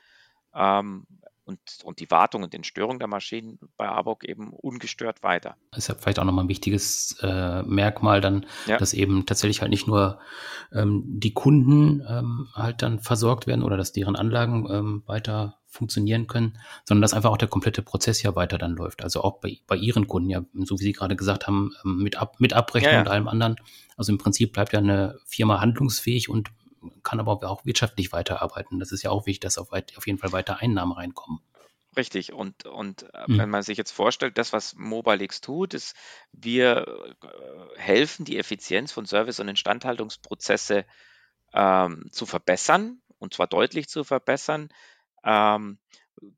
ähm, 0.52 1.06
und, 1.46 1.60
und 1.84 2.00
die 2.00 2.10
Wartung 2.10 2.42
und 2.42 2.54
Entstörung 2.54 2.98
der 2.98 3.08
Maschinen 3.08 3.58
bei 3.76 3.88
ABOC 3.88 4.24
eben 4.24 4.52
ungestört 4.52 5.22
weiter. 5.22 5.56
Das 5.70 5.78
ist 5.78 5.88
ja 5.88 5.94
vielleicht 5.94 6.18
auch 6.18 6.24
nochmal 6.24 6.44
ein 6.44 6.48
wichtiges 6.48 7.16
äh, 7.22 7.62
Merkmal 7.62 8.20
dann, 8.20 8.46
ja. 8.66 8.78
dass 8.78 8.92
eben 8.92 9.26
tatsächlich 9.26 9.60
halt 9.60 9.70
nicht 9.70 9.86
nur 9.86 10.18
ähm, 10.72 11.04
die 11.06 11.32
Kunden 11.32 12.04
ähm, 12.08 12.48
halt 12.52 12.82
dann 12.82 12.98
versorgt 12.98 13.46
werden 13.46 13.62
oder 13.62 13.76
dass 13.76 13.92
deren 13.92 14.16
Anlagen 14.16 14.68
ähm, 14.70 15.02
weiter 15.06 15.58
funktionieren 15.68 16.26
können, 16.26 16.58
sondern 16.84 17.02
dass 17.02 17.14
einfach 17.14 17.30
auch 17.30 17.36
der 17.36 17.48
komplette 17.48 17.82
Prozess 17.82 18.22
ja 18.22 18.34
weiter 18.34 18.58
dann 18.58 18.74
läuft. 18.74 19.04
Also 19.04 19.22
auch 19.22 19.38
bei, 19.40 19.58
bei 19.66 19.76
Ihren 19.76 20.08
Kunden, 20.08 20.30
ja, 20.30 20.42
so 20.54 20.78
wie 20.80 20.84
Sie 20.84 20.92
gerade 20.92 21.14
gesagt 21.14 21.46
haben, 21.46 21.72
ähm, 21.84 22.02
mit, 22.02 22.16
Ab 22.16 22.40
mit 22.40 22.54
Abrechnung 22.54 22.90
ja, 22.90 22.98
ja. 22.98 23.02
und 23.02 23.08
allem 23.08 23.28
anderen. 23.28 23.56
Also 23.96 24.10
im 24.10 24.18
Prinzip 24.18 24.52
bleibt 24.52 24.72
ja 24.72 24.80
eine 24.80 25.18
Firma 25.26 25.60
handlungsfähig 25.60 26.28
und 26.28 26.50
kann 27.06 27.20
aber 27.20 27.40
auch 27.48 27.64
wirtschaftlich 27.64 28.12
weiterarbeiten. 28.12 28.80
Das 28.80 28.90
ist 28.90 29.02
ja 29.04 29.10
auch 29.10 29.26
wichtig, 29.26 29.40
dass 29.40 29.58
auf, 29.58 29.72
auf 29.72 30.06
jeden 30.06 30.18
Fall 30.18 30.32
weiter 30.32 30.58
Einnahmen 30.58 30.92
reinkommen. 30.92 31.40
Richtig. 31.96 32.32
Und, 32.32 32.66
und 32.66 33.04
äh, 33.14 33.24
mhm. 33.26 33.38
wenn 33.38 33.50
man 33.50 33.62
sich 33.62 33.78
jetzt 33.78 33.92
vorstellt, 33.92 34.36
das, 34.36 34.52
was 34.52 34.74
MobileX 34.74 35.40
tut, 35.40 35.72
ist, 35.72 35.94
wir 36.32 36.86
äh, 37.22 37.78
helfen, 37.78 38.24
die 38.24 38.38
Effizienz 38.38 38.92
von 38.92 39.06
Service- 39.06 39.40
und 39.40 39.48
Instandhaltungsprozesse 39.48 40.84
ähm, 41.54 42.08
zu 42.10 42.26
verbessern, 42.26 43.00
und 43.18 43.32
zwar 43.32 43.46
deutlich 43.46 43.88
zu 43.88 44.02
verbessern, 44.02 44.68
ähm, 45.24 45.78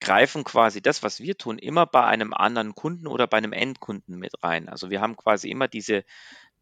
greifen 0.00 0.44
quasi 0.44 0.82
das, 0.82 1.02
was 1.02 1.18
wir 1.20 1.38
tun, 1.38 1.58
immer 1.58 1.86
bei 1.86 2.04
einem 2.04 2.34
anderen 2.34 2.74
Kunden 2.74 3.06
oder 3.06 3.26
bei 3.26 3.38
einem 3.38 3.52
Endkunden 3.52 4.18
mit 4.18 4.42
rein. 4.42 4.68
Also 4.68 4.90
wir 4.90 5.00
haben 5.00 5.16
quasi 5.16 5.50
immer 5.50 5.66
diese, 5.66 6.04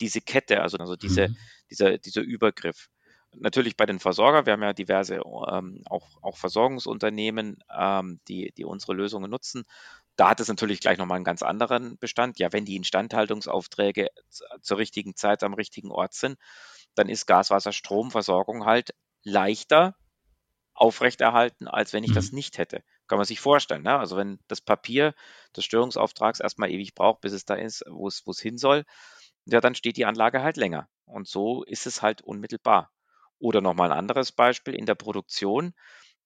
diese 0.01 0.21
Kette, 0.21 0.63
also, 0.63 0.79
also 0.79 0.95
diese, 0.97 1.29
mhm. 1.29 1.37
dieser, 1.71 1.99
dieser 1.99 2.23
Übergriff 2.23 2.89
natürlich 3.41 3.77
bei 3.77 3.87
den 3.87 3.99
Versorgern. 3.99 4.47
Wir 4.47 4.53
haben 4.53 4.63
ja 4.63 4.73
diverse 4.73 5.17
ähm, 5.17 5.83
auch, 5.87 6.23
auch 6.23 6.37
Versorgungsunternehmen, 6.37 7.59
ähm, 7.77 8.21
die, 8.29 8.53
die 8.57 8.65
unsere 8.65 8.95
Lösungen 8.95 9.31
nutzen. 9.31 9.65
Da 10.17 10.31
hat 10.31 10.41
es 10.41 10.49
natürlich 10.49 10.81
gleich 10.81 10.99
nochmal 10.99 11.17
einen 11.17 11.25
ganz 11.25 11.43
anderen 11.43 11.99
Bestand. 11.99 12.39
Ja, 12.39 12.53
wenn 12.53 12.65
die 12.65 12.77
Instandhaltungsaufträge 12.77 14.09
zur 14.63 14.79
richtigen 14.79 15.15
Zeit 15.15 15.43
am 15.43 15.55
richtigen 15.55 15.91
Ort 15.91 16.15
sind, 16.15 16.39
dann 16.95 17.09
ist 17.09 17.27
Gaswasser, 17.27 17.73
Stromversorgung 17.73 18.65
halt 18.65 18.95
leichter 19.23 19.95
aufrechterhalten, 20.75 21.69
als 21.69 21.93
wenn 21.93 22.05
ich 22.05 22.11
mhm. 22.11 22.15
das 22.15 22.33
nicht 22.33 22.59
hätte. 22.59 22.83
Kann 23.07 23.19
man 23.19 23.27
sich 23.27 23.41
vorstellen. 23.41 23.83
Ne? 23.83 23.99
Also 23.99 24.17
wenn 24.17 24.39
das 24.49 24.61
Papier 24.61 25.15
des 25.57 25.65
Störungsauftrags 25.65 26.41
erstmal 26.41 26.71
ewig 26.71 26.95
braucht, 26.95 27.21
bis 27.21 27.33
es 27.33 27.45
da 27.45 27.55
ist, 27.55 27.85
wo 27.89 28.09
es, 28.09 28.27
wo 28.27 28.31
es 28.31 28.41
hin 28.41 28.59
soll, 28.59 28.85
ja, 29.47 29.61
dann 29.61 29.75
steht 29.75 29.97
die 29.97 30.07
Anlage 30.07 30.43
halt 30.43 30.57
länger. 30.57 30.89
Und 31.05 31.29
so 31.29 31.63
ist 31.63 31.87
es 31.87 32.03
halt 32.03 32.21
unmittelbar. 32.23 32.91
Oder 33.39 33.61
nochmal 33.61 33.93
ein 33.93 33.99
anderes 33.99 34.33
Beispiel 34.33 34.75
in 34.75 34.87
der 34.87 34.95
Produktion. 34.95 35.73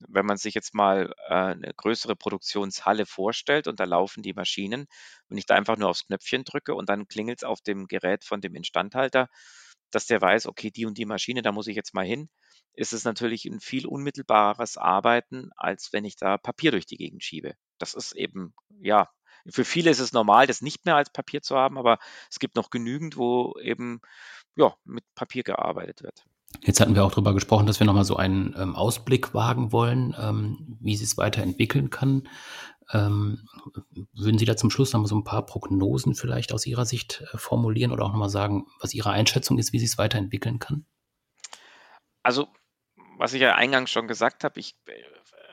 Wenn 0.09 0.27
man 0.27 0.38
sich 0.38 0.55
jetzt 0.55 0.75
mal 0.75 1.12
äh, 1.29 1.35
eine 1.35 1.75
größere 1.77 2.16
Produktionshalle 2.16 3.05
vorstellt 3.07 3.66
und 3.68 3.81
da 3.81 3.85
laufen 3.85 4.23
die 4.23 4.33
Maschinen, 4.33 4.87
wenn 5.29 5.38
ich 5.38 5.46
da 5.46 5.55
einfach 5.57 5.77
nur 5.77 5.90
aufs 5.90 6.07
Knöpfchen 6.07 6.44
drücke 6.44 6.75
und 6.75 6.88
dann 6.88 7.07
klingelt 7.07 7.40
es 7.40 7.44
auf 7.44 7.61
dem 7.61 7.87
Gerät 7.87 8.25
von 8.25 8.40
dem 8.40 8.55
Instandhalter, 8.55 9.29
dass 9.90 10.07
der 10.07 10.20
weiß, 10.20 10.46
okay, 10.46 10.70
die 10.70 10.87
und 10.87 10.96
die 10.99 11.05
Maschine, 11.05 11.42
da 11.42 11.53
muss 11.53 11.66
ich 11.66 11.77
jetzt 11.77 11.94
mal 11.94 12.05
hin, 12.05 12.29
ist 12.75 12.92
es 12.92 13.05
natürlich 13.05 13.44
ein 13.44 13.61
viel 13.61 13.87
unmittelbareres 13.87 14.77
Arbeiten, 14.77 15.51
als 15.57 15.92
wenn 15.92 16.05
ich 16.05 16.16
da 16.16 16.38
Papier 16.38 16.70
durch 16.70 16.87
die 16.87 16.96
Gegend 16.96 17.25
schiebe. 17.25 17.55
Das 17.79 17.94
ist 17.94 18.12
eben, 18.12 18.55
ja, 18.81 19.11
für 19.49 19.64
viele 19.64 19.90
ist 19.90 20.01
es 20.01 20.12
normal, 20.12 20.46
das 20.46 20.62
nicht 20.62 20.85
mehr 20.85 20.96
als 20.96 21.11
Papier 21.11 21.42
zu 21.42 21.57
haben, 21.57 21.79
aber 21.79 21.99
es 22.31 22.38
gibt 22.38 22.57
noch 22.57 22.70
genügend, 22.70 23.16
wo 23.16 23.55
eben 23.61 24.01
ja, 24.57 24.75
mit 24.85 25.05
Papier 25.14 25.42
gearbeitet 25.42 26.03
wird. 26.03 26.25
Jetzt 26.62 26.80
hatten 26.80 26.94
wir 26.94 27.04
auch 27.04 27.10
darüber 27.10 27.32
gesprochen, 27.32 27.66
dass 27.66 27.80
wir 27.80 27.86
nochmal 27.86 28.04
so 28.04 28.16
einen 28.16 28.54
ähm, 28.58 28.76
Ausblick 28.76 29.32
wagen 29.34 29.72
wollen, 29.72 30.14
ähm, 30.18 30.78
wie 30.80 30.96
sich 30.96 31.08
es 31.08 31.16
weiterentwickeln 31.16 31.90
kann. 31.90 32.28
Ähm, 32.92 33.46
würden 34.12 34.38
Sie 34.38 34.44
da 34.44 34.56
zum 34.56 34.70
Schluss 34.70 34.92
nochmal 34.92 35.08
so 35.08 35.16
ein 35.16 35.24
paar 35.24 35.46
Prognosen 35.46 36.14
vielleicht 36.14 36.52
aus 36.52 36.66
Ihrer 36.66 36.84
Sicht 36.84 37.24
äh, 37.32 37.38
formulieren 37.38 37.92
oder 37.92 38.04
auch 38.04 38.10
nochmal 38.10 38.30
sagen, 38.30 38.66
was 38.80 38.94
Ihre 38.94 39.10
Einschätzung 39.10 39.58
ist, 39.58 39.72
wie 39.72 39.78
sich 39.78 39.90
es 39.90 39.98
weiterentwickeln 39.98 40.58
kann? 40.58 40.84
Also, 42.22 42.48
was 43.16 43.32
ich 43.32 43.40
ja 43.40 43.54
eingangs 43.54 43.90
schon 43.90 44.08
gesagt 44.08 44.44
habe, 44.44 44.58
ich, 44.60 44.74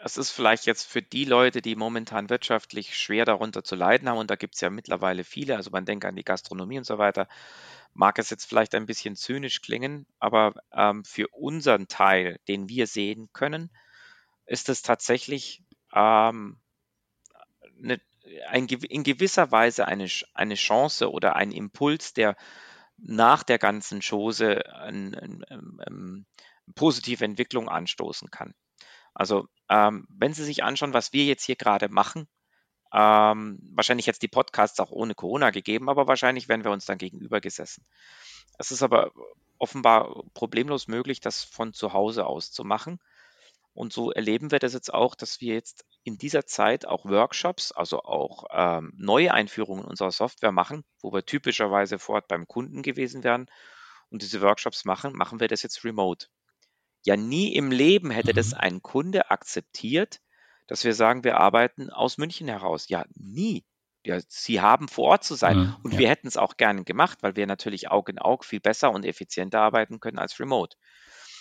es 0.04 0.18
ist 0.18 0.32
vielleicht 0.32 0.66
jetzt 0.66 0.86
für 0.86 1.02
die 1.02 1.26
Leute, 1.26 1.62
die 1.62 1.76
momentan 1.76 2.30
wirtschaftlich 2.30 2.98
schwer 2.98 3.24
darunter 3.24 3.64
zu 3.64 3.76
leiden 3.76 4.10
haben, 4.10 4.18
und 4.18 4.32
da 4.32 4.36
gibt 4.36 4.56
es 4.56 4.62
ja 4.62 4.70
mittlerweile 4.70 5.24
viele, 5.24 5.56
also 5.56 5.70
man 5.70 5.86
denkt 5.86 6.06
an 6.06 6.16
die 6.16 6.24
Gastronomie 6.24 6.80
und 6.80 6.86
so 6.86 6.98
weiter, 6.98 7.28
mag 7.98 8.20
es 8.20 8.30
jetzt 8.30 8.46
vielleicht 8.46 8.76
ein 8.76 8.86
bisschen 8.86 9.16
zynisch 9.16 9.62
klingen, 9.62 10.06
aber 10.20 10.54
ähm, 10.72 11.04
für 11.04 11.28
unseren 11.30 11.88
Teil, 11.88 12.40
den 12.48 12.70
wir 12.70 12.86
sehen 12.86 13.30
können, 13.34 13.72
ist 14.46 14.70
es 14.70 14.84
tatsächlich 14.84 15.64
ähm, 15.94 16.60
eine, 17.82 18.00
ein, 18.50 18.68
in 18.68 19.04
gewisser 19.04 19.52
Weise 19.52 19.88
eine, 19.88 20.08
eine 20.36 20.56
Chance 20.56 21.12
oder 21.12 21.36
ein 21.36 21.52
Impuls, 21.52 22.14
der 22.14 22.36
nach 22.98 23.42
der 23.42 23.58
ganzen 23.58 24.02
Chose 24.02 24.64
eine, 24.76 25.20
eine, 25.20 25.46
eine 25.50 26.26
positive 26.76 27.26
Entwicklung 27.26 27.68
anstoßen 27.68 28.30
kann. 28.30 28.54
Also 29.16 29.48
ähm, 29.70 30.06
wenn 30.10 30.36
Sie 30.36 30.44
sich 30.44 30.64
anschauen, 30.64 30.94
was 30.94 31.14
wir 31.14 31.26
jetzt 31.26 31.46
hier 31.46 31.56
gerade 31.56 31.90
machen, 31.90 32.28
ähm, 32.94 33.60
wahrscheinlich 33.74 34.06
jetzt 34.06 34.22
die 34.22 34.28
Podcasts 34.28 34.80
auch 34.80 34.92
ohne 34.92 35.16
Corona 35.16 35.50
gegeben, 35.50 35.90
aber 35.90 36.08
wahrscheinlich 36.08 36.48
wären 36.48 36.64
wir 36.64 36.72
uns 36.72 36.86
dann 36.86 36.98
gegenüber 36.98 37.42
gesessen. 37.42 37.86
Es 38.58 38.72
ist 38.72 38.84
aber 38.84 39.12
offenbar 39.58 40.24
problemlos 40.34 40.88
möglich, 40.88 41.20
das 41.20 41.44
von 41.44 41.74
zu 41.74 41.94
Hause 41.94 42.26
aus 42.26 42.52
zu 42.52 42.64
machen. 42.64 43.00
Und 43.74 43.94
so 43.94 44.12
erleben 44.12 44.50
wir 44.50 44.58
das 44.58 44.74
jetzt 44.74 44.92
auch, 44.92 45.14
dass 45.14 45.40
wir 45.40 45.54
jetzt 45.54 45.86
in 46.04 46.18
dieser 46.18 46.48
Zeit 46.48 46.88
auch 46.88 47.06
Workshops, 47.06 47.72
also 47.72 48.02
auch 48.02 48.46
ähm, 48.52 48.92
Neueinführungen 48.98 49.86
unserer 49.86 50.12
Software 50.12 50.52
machen, 50.52 50.84
wo 51.00 51.14
wir 51.14 51.26
typischerweise 51.26 52.00
vor 52.00 52.16
Ort 52.16 52.28
beim 52.28 52.48
Kunden 52.48 52.82
gewesen 52.82 53.24
wären 53.24 53.46
und 54.10 54.24
diese 54.24 54.42
Workshops 54.42 54.86
machen, 54.86 55.14
machen 55.14 55.40
wir 55.40 55.48
das 55.48 55.62
jetzt 55.62 55.84
remote. 55.84 56.28
Ja, 57.06 57.16
nie 57.16 57.54
im 57.54 57.72
Leben 57.72 58.10
hätte 58.10 58.34
das 58.34 58.52
mhm. 58.52 58.58
ein 58.58 58.82
Kunde 58.82 59.30
akzeptiert, 59.30 60.22
dass 60.68 60.84
wir 60.84 60.94
sagen, 60.94 61.24
wir 61.24 61.38
arbeiten 61.38 61.90
aus 61.90 62.18
München 62.18 62.48
heraus. 62.48 62.90
Ja, 62.90 63.06
nie. 63.16 63.66
Ja, 64.06 64.20
sie 64.28 64.62
haben 64.62 64.88
vor 64.88 65.06
Ort 65.06 65.24
zu 65.24 65.36
sein. 65.36 65.58
Mhm, 65.58 65.76
und 65.84 65.94
ja. 65.94 66.00
wir 66.00 66.10
hätten 66.10 66.28
es 66.28 66.38
auch 66.38 66.58
gerne 66.58 66.84
gemacht, 66.84 67.20
weil 67.22 67.36
wir 67.36 67.48
natürlich 67.48 67.90
Auge 67.90 68.12
in 68.12 68.20
Auge 68.20 68.46
viel 68.46 68.60
besser 68.60 68.92
und 68.92 69.06
effizienter 69.06 69.62
arbeiten 69.62 70.00
können 70.00 70.20
als 70.20 70.40
remote. 70.40 70.78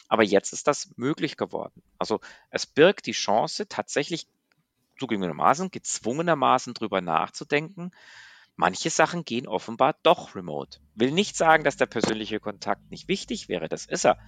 Aber 0.08 0.22
jetzt 0.22 0.52
ist 0.52 0.66
das 0.66 0.96
möglich 0.96 1.36
geworden. 1.36 1.82
Also 1.98 2.20
es 2.50 2.66
birgt 2.66 3.06
die 3.06 3.12
Chance, 3.12 3.68
tatsächlich 3.68 4.28
zugegebenermaßen, 4.98 5.70
gezwungenermaßen 5.70 6.74
drüber 6.74 7.00
nachzudenken. 7.00 7.90
Manche 8.54 8.88
Sachen 8.88 9.24
gehen 9.24 9.46
offenbar 9.46 9.96
doch 10.02 10.34
remote. 10.34 10.80
Will 10.94 11.10
nicht 11.10 11.36
sagen, 11.36 11.64
dass 11.64 11.76
der 11.76 11.86
persönliche 11.86 12.40
Kontakt 12.40 12.90
nicht 12.90 13.06
wichtig 13.06 13.48
wäre, 13.48 13.68
das 13.68 13.84
ist 13.84 14.06
er. 14.06 14.18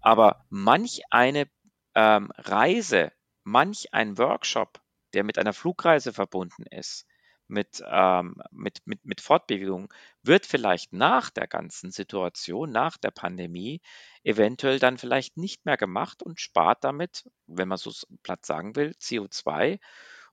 Aber 0.00 0.44
manch 0.50 1.02
eine 1.10 1.48
ähm, 1.94 2.30
Reise 2.36 3.12
manch 3.44 3.92
ein 3.92 4.18
Workshop, 4.18 4.80
der 5.12 5.24
mit 5.24 5.38
einer 5.38 5.52
Flugreise 5.52 6.12
verbunden 6.12 6.64
ist, 6.66 7.06
mit, 7.46 7.82
ähm, 7.86 8.36
mit, 8.50 8.80
mit, 8.86 9.04
mit 9.04 9.20
Fortbewegung, 9.20 9.92
wird 10.22 10.46
vielleicht 10.46 10.92
nach 10.92 11.30
der 11.30 11.46
ganzen 11.46 11.90
Situation, 11.90 12.70
nach 12.70 12.96
der 12.96 13.10
Pandemie, 13.10 13.80
eventuell 14.22 14.78
dann 14.78 14.98
vielleicht 14.98 15.36
nicht 15.36 15.66
mehr 15.66 15.76
gemacht 15.76 16.22
und 16.22 16.40
spart 16.40 16.84
damit, 16.84 17.28
wenn 17.46 17.68
man 17.68 17.78
so 17.78 17.92
platt 18.22 18.46
sagen 18.46 18.76
will, 18.76 18.94
CO2 18.98 19.78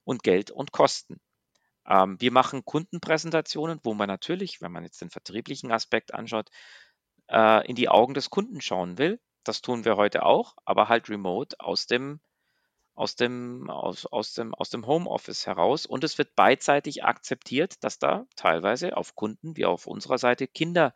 und 0.04 0.22
Geld 0.22 0.50
und 0.50 0.72
Kosten. 0.72 1.20
Ähm, 1.86 2.20
wir 2.20 2.32
machen 2.32 2.64
Kundenpräsentationen, 2.64 3.80
wo 3.82 3.94
man 3.94 4.08
natürlich, 4.08 4.60
wenn 4.60 4.72
man 4.72 4.84
jetzt 4.84 5.00
den 5.00 5.10
vertrieblichen 5.10 5.72
Aspekt 5.72 6.14
anschaut, 6.14 6.48
äh, 7.28 7.66
in 7.68 7.76
die 7.76 7.88
Augen 7.88 8.14
des 8.14 8.30
Kunden 8.30 8.60
schauen 8.60 8.98
will. 8.98 9.20
Das 9.44 9.60
tun 9.60 9.84
wir 9.84 9.96
heute 9.96 10.24
auch, 10.24 10.54
aber 10.64 10.88
halt 10.88 11.08
remote 11.10 11.56
aus 11.58 11.86
dem 11.86 12.20
aus 12.94 13.16
dem, 13.16 13.70
aus, 13.70 14.06
aus, 14.06 14.34
dem, 14.34 14.54
aus 14.54 14.70
dem 14.70 14.86
Homeoffice 14.86 15.46
heraus 15.46 15.86
und 15.86 16.04
es 16.04 16.18
wird 16.18 16.36
beidseitig 16.36 17.04
akzeptiert, 17.04 17.82
dass 17.82 17.98
da 17.98 18.26
teilweise 18.36 18.96
auf 18.96 19.14
Kunden 19.14 19.56
wie 19.56 19.64
auf 19.64 19.86
unserer 19.86 20.18
Seite 20.18 20.46
Kinder 20.46 20.94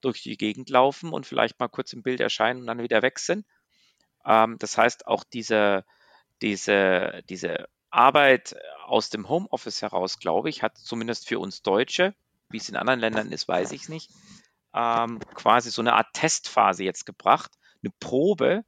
durch 0.00 0.22
die 0.22 0.36
Gegend 0.36 0.70
laufen 0.70 1.12
und 1.12 1.26
vielleicht 1.26 1.58
mal 1.60 1.68
kurz 1.68 1.92
im 1.92 2.02
Bild 2.02 2.20
erscheinen 2.20 2.60
und 2.60 2.66
dann 2.66 2.82
wieder 2.82 3.02
weg 3.02 3.18
sind. 3.18 3.46
Ähm, 4.24 4.56
das 4.58 4.76
heißt, 4.76 5.06
auch 5.06 5.24
diese, 5.24 5.84
diese, 6.42 7.22
diese 7.28 7.68
Arbeit 7.90 8.56
aus 8.84 9.10
dem 9.10 9.28
Homeoffice 9.28 9.82
heraus, 9.82 10.18
glaube 10.18 10.50
ich, 10.50 10.62
hat 10.62 10.76
zumindest 10.76 11.28
für 11.28 11.38
uns 11.38 11.62
Deutsche, 11.62 12.14
wie 12.50 12.58
es 12.58 12.68
in 12.68 12.76
anderen 12.76 13.00
Ländern 13.00 13.32
ist, 13.32 13.48
weiß 13.48 13.72
ich 13.72 13.88
nicht, 13.88 14.10
ähm, 14.74 15.20
quasi 15.34 15.70
so 15.70 15.80
eine 15.80 15.94
Art 15.94 16.12
Testphase 16.12 16.84
jetzt 16.84 17.06
gebracht, 17.06 17.52
eine 17.82 17.92
Probe, 18.00 18.64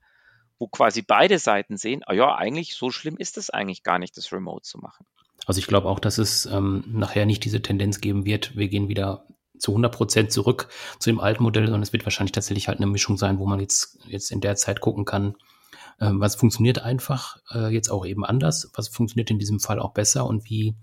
wo 0.59 0.67
quasi 0.69 1.03
beide 1.03 1.39
Seiten 1.39 1.77
sehen, 1.77 2.03
ah 2.07 2.13
ja, 2.13 2.35
eigentlich 2.35 2.75
so 2.75 2.91
schlimm 2.91 3.17
ist 3.17 3.39
es 3.39 3.51
eigentlich 3.51 3.83
gar 3.83 3.99
nicht, 3.99 4.17
das 4.17 4.33
Remote 4.33 4.63
zu 4.63 4.79
machen. 4.79 5.07
Also 5.47 5.61
ich 5.61 5.67
glaube 5.67 5.89
auch, 5.89 6.01
dass 6.01 6.19
es 6.19 6.47
ähm, 6.47 6.85
nachher 6.87 7.27
nicht 7.27 7.45
diese 7.45 7.63
Tendenz 7.63 8.01
geben 8.01 8.25
wird, 8.25 8.57
wir 8.57 8.69
gehen 8.69 8.89
wieder 8.89 9.27
zu 9.59 9.73
100 9.73 9.93
Prozent 9.93 10.33
zurück 10.33 10.69
zu 10.99 11.11
dem 11.11 11.21
alten 11.21 11.43
Modell, 11.43 11.65
sondern 11.65 11.83
es 11.83 11.93
wird 11.93 12.05
wahrscheinlich 12.05 12.33
tatsächlich 12.33 12.69
halt 12.69 12.79
eine 12.79 12.87
Mischung 12.87 13.17
sein, 13.17 13.39
wo 13.39 13.47
man 13.47 13.61
jetzt, 13.61 13.99
jetzt 14.07 14.31
in 14.31 14.41
der 14.41 14.57
Zeit 14.57 14.81
gucken 14.81 15.05
kann, 15.05 15.35
äh, 15.99 16.11
was 16.13 16.37
funktioniert 16.37 16.81
einfach 16.81 17.39
äh, 17.53 17.73
jetzt 17.73 17.91
auch 17.91 18.07
eben 18.07 18.25
anders, 18.25 18.71
was 18.75 18.89
funktioniert 18.89 19.31
in 19.31 19.39
diesem 19.39 19.61
Fall 19.61 19.81
auch 19.81 19.93
besser 19.93 20.27
und 20.27 20.45
wie 20.49 20.77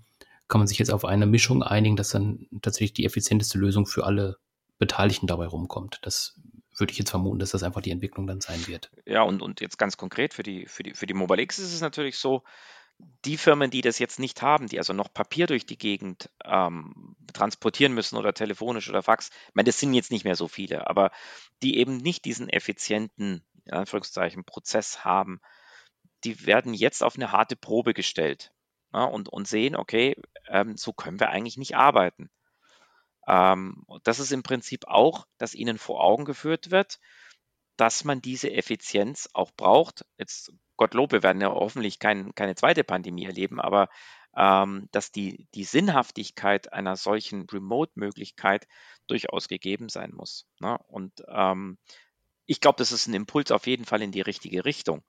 kann 0.48 0.60
man 0.60 0.68
sich 0.68 0.78
jetzt 0.78 0.92
auf 0.92 1.04
eine 1.04 1.26
Mischung 1.26 1.62
einigen, 1.62 1.96
dass 1.96 2.10
dann 2.10 2.46
tatsächlich 2.62 2.92
die 2.94 3.04
effizienteste 3.04 3.58
Lösung 3.58 3.86
für 3.86 4.04
alle 4.04 4.36
Beteiligten 4.78 5.26
dabei 5.26 5.46
rumkommt. 5.46 5.98
Das 6.02 6.38
würde 6.76 6.92
ich 6.92 6.98
jetzt 6.98 7.10
vermuten, 7.10 7.38
dass 7.38 7.50
das 7.50 7.62
einfach 7.62 7.80
die 7.80 7.90
Entwicklung 7.90 8.26
dann 8.26 8.40
sein 8.40 8.66
wird. 8.66 8.90
Ja, 9.04 9.22
und, 9.22 9.42
und 9.42 9.60
jetzt 9.60 9.78
ganz 9.78 9.96
konkret 9.96 10.34
für 10.34 10.42
die, 10.42 10.66
für 10.66 10.82
die, 10.82 10.94
für 10.94 11.06
die 11.06 11.14
Mobile 11.14 11.42
X 11.42 11.58
ist 11.58 11.72
es 11.72 11.80
natürlich 11.80 12.18
so, 12.18 12.42
die 13.24 13.36
Firmen, 13.36 13.70
die 13.70 13.82
das 13.82 13.98
jetzt 13.98 14.18
nicht 14.18 14.42
haben, 14.42 14.68
die 14.68 14.78
also 14.78 14.92
noch 14.92 15.12
Papier 15.12 15.46
durch 15.46 15.66
die 15.66 15.78
Gegend 15.78 16.30
ähm, 16.44 17.16
transportieren 17.32 17.92
müssen 17.92 18.16
oder 18.16 18.32
telefonisch 18.32 18.88
oder 18.88 19.02
Fax, 19.02 19.30
ich 19.48 19.54
meine, 19.54 19.66
das 19.66 19.78
sind 19.78 19.92
jetzt 19.92 20.10
nicht 20.10 20.24
mehr 20.24 20.36
so 20.36 20.48
viele, 20.48 20.88
aber 20.88 21.10
die 21.62 21.78
eben 21.78 21.98
nicht 21.98 22.24
diesen 22.24 22.48
effizienten, 22.48 23.44
in 23.64 23.72
Anführungszeichen, 23.72 24.44
Prozess 24.44 25.04
haben, 25.04 25.40
die 26.24 26.46
werden 26.46 26.72
jetzt 26.72 27.02
auf 27.02 27.16
eine 27.16 27.32
harte 27.32 27.56
Probe 27.56 27.92
gestellt 27.92 28.52
ja, 28.94 29.04
und, 29.04 29.28
und 29.28 29.46
sehen, 29.46 29.76
okay, 29.76 30.16
ähm, 30.48 30.76
so 30.76 30.92
können 30.92 31.20
wir 31.20 31.28
eigentlich 31.28 31.58
nicht 31.58 31.76
arbeiten. 31.76 32.30
Ähm, 33.26 33.84
das 34.04 34.18
ist 34.18 34.32
im 34.32 34.42
Prinzip 34.42 34.86
auch, 34.86 35.26
dass 35.38 35.54
ihnen 35.54 35.78
vor 35.78 36.02
Augen 36.02 36.24
geführt 36.24 36.70
wird, 36.70 37.00
dass 37.76 38.04
man 38.04 38.22
diese 38.22 38.50
Effizienz 38.52 39.28
auch 39.32 39.50
braucht. 39.56 40.04
Jetzt, 40.18 40.52
Gottlob, 40.76 41.12
wir 41.12 41.22
werden 41.22 41.42
ja 41.42 41.50
hoffentlich 41.50 41.98
kein, 41.98 42.34
keine 42.34 42.54
zweite 42.54 42.84
Pandemie 42.84 43.24
erleben, 43.24 43.60
aber 43.60 43.88
ähm, 44.36 44.88
dass 44.92 45.12
die, 45.12 45.48
die 45.54 45.64
Sinnhaftigkeit 45.64 46.72
einer 46.72 46.96
solchen 46.96 47.46
Remote-Möglichkeit 47.50 48.68
durchaus 49.06 49.48
gegeben 49.48 49.88
sein 49.88 50.12
muss. 50.12 50.46
Ne? 50.60 50.78
Und 50.88 51.24
ähm, 51.28 51.78
ich 52.44 52.60
glaube, 52.60 52.78
das 52.78 52.92
ist 52.92 53.06
ein 53.06 53.14
Impuls 53.14 53.50
auf 53.50 53.66
jeden 53.66 53.86
Fall 53.86 54.02
in 54.02 54.12
die 54.12 54.20
richtige 54.20 54.64
Richtung. 54.64 55.02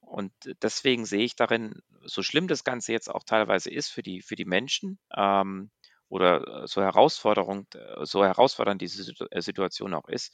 Und 0.00 0.32
deswegen 0.62 1.06
sehe 1.06 1.24
ich 1.24 1.36
darin, 1.36 1.82
so 2.04 2.22
schlimm 2.22 2.48
das 2.48 2.64
Ganze 2.64 2.92
jetzt 2.92 3.10
auch 3.10 3.24
teilweise 3.24 3.70
ist 3.70 3.88
für 3.88 4.02
die, 4.02 4.22
für 4.22 4.36
die 4.36 4.44
Menschen, 4.44 4.98
ähm, 5.16 5.70
oder 6.14 6.62
äh, 6.62 6.66
so, 6.66 6.80
Herausforderung, 6.80 7.66
äh, 7.74 8.06
so 8.06 8.24
herausfordernd 8.24 8.80
diese 8.80 9.12
äh, 9.30 9.42
Situation 9.42 9.94
auch 9.94 10.08
ist, 10.08 10.32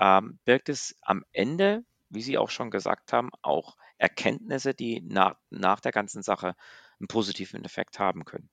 ähm, 0.00 0.38
birgt 0.44 0.70
es 0.70 0.96
am 1.02 1.24
Ende, 1.32 1.84
wie 2.08 2.22
Sie 2.22 2.38
auch 2.38 2.50
schon 2.50 2.70
gesagt 2.70 3.12
haben, 3.12 3.30
auch 3.42 3.76
Erkenntnisse, 3.98 4.74
die 4.74 5.02
nach, 5.02 5.36
nach 5.50 5.80
der 5.80 5.92
ganzen 5.92 6.22
Sache 6.22 6.56
einen 6.98 7.08
positiven 7.08 7.64
Effekt 7.64 7.98
haben 7.98 8.24
können. 8.24 8.48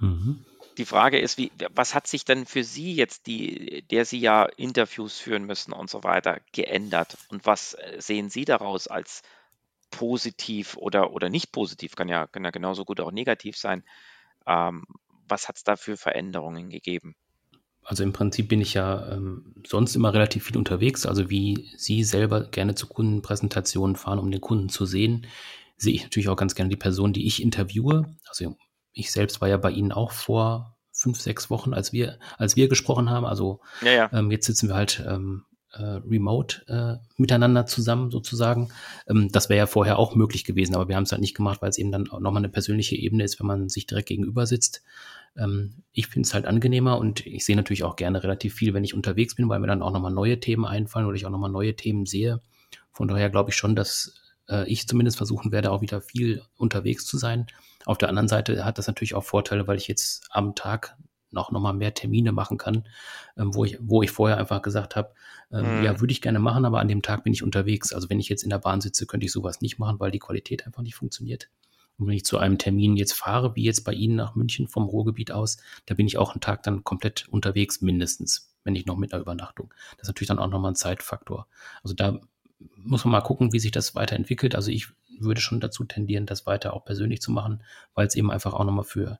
Mhm. 0.00 0.46
die 0.78 0.86
Frage 0.86 1.18
ist, 1.18 1.36
wie, 1.36 1.52
was 1.74 1.94
hat 1.94 2.06
sich 2.06 2.24
denn 2.24 2.46
für 2.46 2.64
Sie 2.64 2.94
jetzt, 2.94 3.26
die, 3.26 3.82
der 3.90 4.06
Sie 4.06 4.18
ja 4.18 4.44
Interviews 4.44 5.18
führen 5.18 5.44
müssen 5.44 5.72
und 5.72 5.90
so 5.90 6.04
weiter, 6.04 6.40
geändert? 6.52 7.18
Und 7.28 7.44
was 7.44 7.76
sehen 7.98 8.30
Sie 8.30 8.46
daraus 8.46 8.86
als 8.86 9.22
positiv 9.90 10.76
oder, 10.78 11.12
oder 11.12 11.28
nicht 11.28 11.52
positiv? 11.52 11.96
Kann 11.96 12.08
ja, 12.08 12.26
kann 12.26 12.44
ja 12.44 12.50
genauso 12.50 12.86
gut 12.86 13.00
auch 13.00 13.10
negativ 13.12 13.58
sein. 13.58 13.84
Ähm, 14.46 14.84
was 15.30 15.48
hat 15.48 15.56
es 15.56 15.64
da 15.64 15.76
für 15.76 15.96
Veränderungen 15.96 16.70
gegeben? 16.70 17.14
Also 17.82 18.02
im 18.02 18.12
Prinzip 18.12 18.48
bin 18.48 18.60
ich 18.60 18.74
ja 18.74 19.12
ähm, 19.12 19.54
sonst 19.66 19.96
immer 19.96 20.12
relativ 20.12 20.44
viel 20.44 20.56
unterwegs. 20.56 21.06
Also 21.06 21.30
wie 21.30 21.70
Sie 21.76 22.04
selber 22.04 22.48
gerne 22.48 22.74
zu 22.74 22.86
Kundenpräsentationen 22.86 23.96
fahren, 23.96 24.18
um 24.18 24.30
den 24.30 24.40
Kunden 24.40 24.68
zu 24.68 24.86
sehen, 24.86 25.26
sehe 25.76 25.94
ich 25.94 26.02
natürlich 26.02 26.28
auch 26.28 26.36
ganz 26.36 26.54
gerne 26.54 26.68
die 26.68 26.76
Person, 26.76 27.12
die 27.12 27.26
ich 27.26 27.42
interviewe. 27.42 28.14
Also 28.28 28.56
ich 28.92 29.10
selbst 29.10 29.40
war 29.40 29.48
ja 29.48 29.56
bei 29.56 29.70
Ihnen 29.70 29.92
auch 29.92 30.12
vor 30.12 30.76
fünf, 30.92 31.20
sechs 31.20 31.48
Wochen, 31.48 31.72
als 31.72 31.92
wir, 31.92 32.18
als 32.36 32.56
wir 32.56 32.68
gesprochen 32.68 33.08
haben. 33.10 33.24
Also 33.24 33.60
ja, 33.82 33.92
ja. 33.92 34.10
Ähm, 34.12 34.30
jetzt 34.30 34.46
sitzen 34.46 34.68
wir 34.68 34.74
halt 34.74 35.02
ähm, 35.06 35.46
äh, 35.72 35.82
remote 35.82 36.66
äh, 36.68 37.04
miteinander 37.16 37.66
zusammen 37.66 38.10
sozusagen. 38.10 38.70
Ähm, 39.08 39.30
das 39.30 39.48
wäre 39.48 39.58
ja 39.58 39.66
vorher 39.66 39.98
auch 39.98 40.14
möglich 40.14 40.44
gewesen, 40.44 40.74
aber 40.74 40.88
wir 40.88 40.96
haben 40.96 41.04
es 41.04 41.12
halt 41.12 41.20
nicht 41.20 41.36
gemacht, 41.36 41.62
weil 41.62 41.70
es 41.70 41.78
eben 41.78 41.92
dann 41.92 42.04
nochmal 42.04 42.38
eine 42.38 42.48
persönliche 42.48 42.96
Ebene 42.96 43.24
ist, 43.24 43.40
wenn 43.40 43.46
man 43.46 43.68
sich 43.68 43.86
direkt 43.86 44.08
gegenüber 44.08 44.46
sitzt. 44.46 44.82
Ähm, 45.36 45.82
ich 45.92 46.08
finde 46.08 46.26
es 46.26 46.34
halt 46.34 46.46
angenehmer 46.46 46.98
und 46.98 47.26
ich 47.26 47.44
sehe 47.44 47.56
natürlich 47.56 47.84
auch 47.84 47.96
gerne 47.96 48.22
relativ 48.22 48.54
viel, 48.54 48.74
wenn 48.74 48.84
ich 48.84 48.94
unterwegs 48.94 49.34
bin, 49.34 49.48
weil 49.48 49.60
mir 49.60 49.66
dann 49.66 49.82
auch 49.82 49.92
nochmal 49.92 50.12
neue 50.12 50.40
Themen 50.40 50.64
einfallen 50.64 51.06
oder 51.06 51.16
ich 51.16 51.26
auch 51.26 51.30
nochmal 51.30 51.50
neue 51.50 51.76
Themen 51.76 52.06
sehe. 52.06 52.40
Von 52.92 53.08
daher 53.08 53.30
glaube 53.30 53.50
ich 53.50 53.56
schon, 53.56 53.76
dass 53.76 54.14
äh, 54.48 54.68
ich 54.68 54.88
zumindest 54.88 55.16
versuchen 55.16 55.52
werde, 55.52 55.70
auch 55.70 55.80
wieder 55.82 56.00
viel 56.00 56.42
unterwegs 56.56 57.06
zu 57.06 57.18
sein. 57.18 57.46
Auf 57.86 57.98
der 57.98 58.08
anderen 58.08 58.28
Seite 58.28 58.64
hat 58.64 58.78
das 58.78 58.86
natürlich 58.86 59.14
auch 59.14 59.24
Vorteile, 59.24 59.66
weil 59.66 59.78
ich 59.78 59.88
jetzt 59.88 60.26
am 60.30 60.54
Tag 60.54 60.96
noch, 61.32 61.50
noch 61.50 61.60
mal 61.60 61.72
mehr 61.72 61.94
Termine 61.94 62.32
machen 62.32 62.58
kann, 62.58 62.88
ähm, 63.36 63.54
wo, 63.54 63.64
ich, 63.64 63.78
wo 63.80 64.02
ich 64.02 64.10
vorher 64.10 64.38
einfach 64.38 64.62
gesagt 64.62 64.96
habe, 64.96 65.12
ähm, 65.52 65.78
mhm. 65.78 65.84
ja, 65.84 66.00
würde 66.00 66.12
ich 66.12 66.22
gerne 66.22 66.38
machen, 66.38 66.64
aber 66.64 66.80
an 66.80 66.88
dem 66.88 67.02
Tag 67.02 67.24
bin 67.24 67.32
ich 67.32 67.42
unterwegs. 67.42 67.92
Also 67.92 68.10
wenn 68.10 68.20
ich 68.20 68.28
jetzt 68.28 68.42
in 68.42 68.50
der 68.50 68.58
Bahn 68.58 68.80
sitze, 68.80 69.06
könnte 69.06 69.26
ich 69.26 69.32
sowas 69.32 69.60
nicht 69.60 69.78
machen, 69.78 70.00
weil 70.00 70.10
die 70.10 70.18
Qualität 70.18 70.66
einfach 70.66 70.82
nicht 70.82 70.94
funktioniert. 70.94 71.48
Und 71.98 72.06
wenn 72.06 72.14
ich 72.14 72.24
zu 72.24 72.38
einem 72.38 72.56
Termin 72.56 72.96
jetzt 72.96 73.12
fahre, 73.12 73.54
wie 73.56 73.64
jetzt 73.64 73.84
bei 73.84 73.92
Ihnen 73.92 74.16
nach 74.16 74.34
München 74.34 74.68
vom 74.68 74.84
Ruhrgebiet 74.84 75.32
aus, 75.32 75.58
da 75.84 75.94
bin 75.94 76.06
ich 76.06 76.16
auch 76.16 76.32
einen 76.32 76.40
Tag 76.40 76.62
dann 76.62 76.82
komplett 76.82 77.28
unterwegs, 77.28 77.82
mindestens, 77.82 78.54
wenn 78.64 78.72
nicht 78.72 78.86
noch 78.86 78.96
mit 78.96 79.12
einer 79.12 79.20
Übernachtung. 79.20 79.74
Das 79.98 80.04
ist 80.04 80.08
natürlich 80.08 80.28
dann 80.28 80.38
auch 80.38 80.48
nochmal 80.48 80.72
ein 80.72 80.76
Zeitfaktor. 80.76 81.46
Also 81.82 81.94
da 81.94 82.18
muss 82.76 83.04
man 83.04 83.12
mal 83.12 83.20
gucken, 83.20 83.52
wie 83.52 83.58
sich 83.58 83.70
das 83.70 83.94
weiterentwickelt. 83.94 84.54
Also 84.54 84.70
ich 84.70 84.88
würde 85.18 85.42
schon 85.42 85.60
dazu 85.60 85.84
tendieren, 85.84 86.24
das 86.24 86.46
weiter 86.46 86.72
auch 86.72 86.84
persönlich 86.84 87.20
zu 87.20 87.30
machen, 87.30 87.62
weil 87.94 88.06
es 88.06 88.14
eben 88.14 88.30
einfach 88.30 88.54
auch 88.54 88.64
nochmal 88.64 88.84
für 88.84 89.18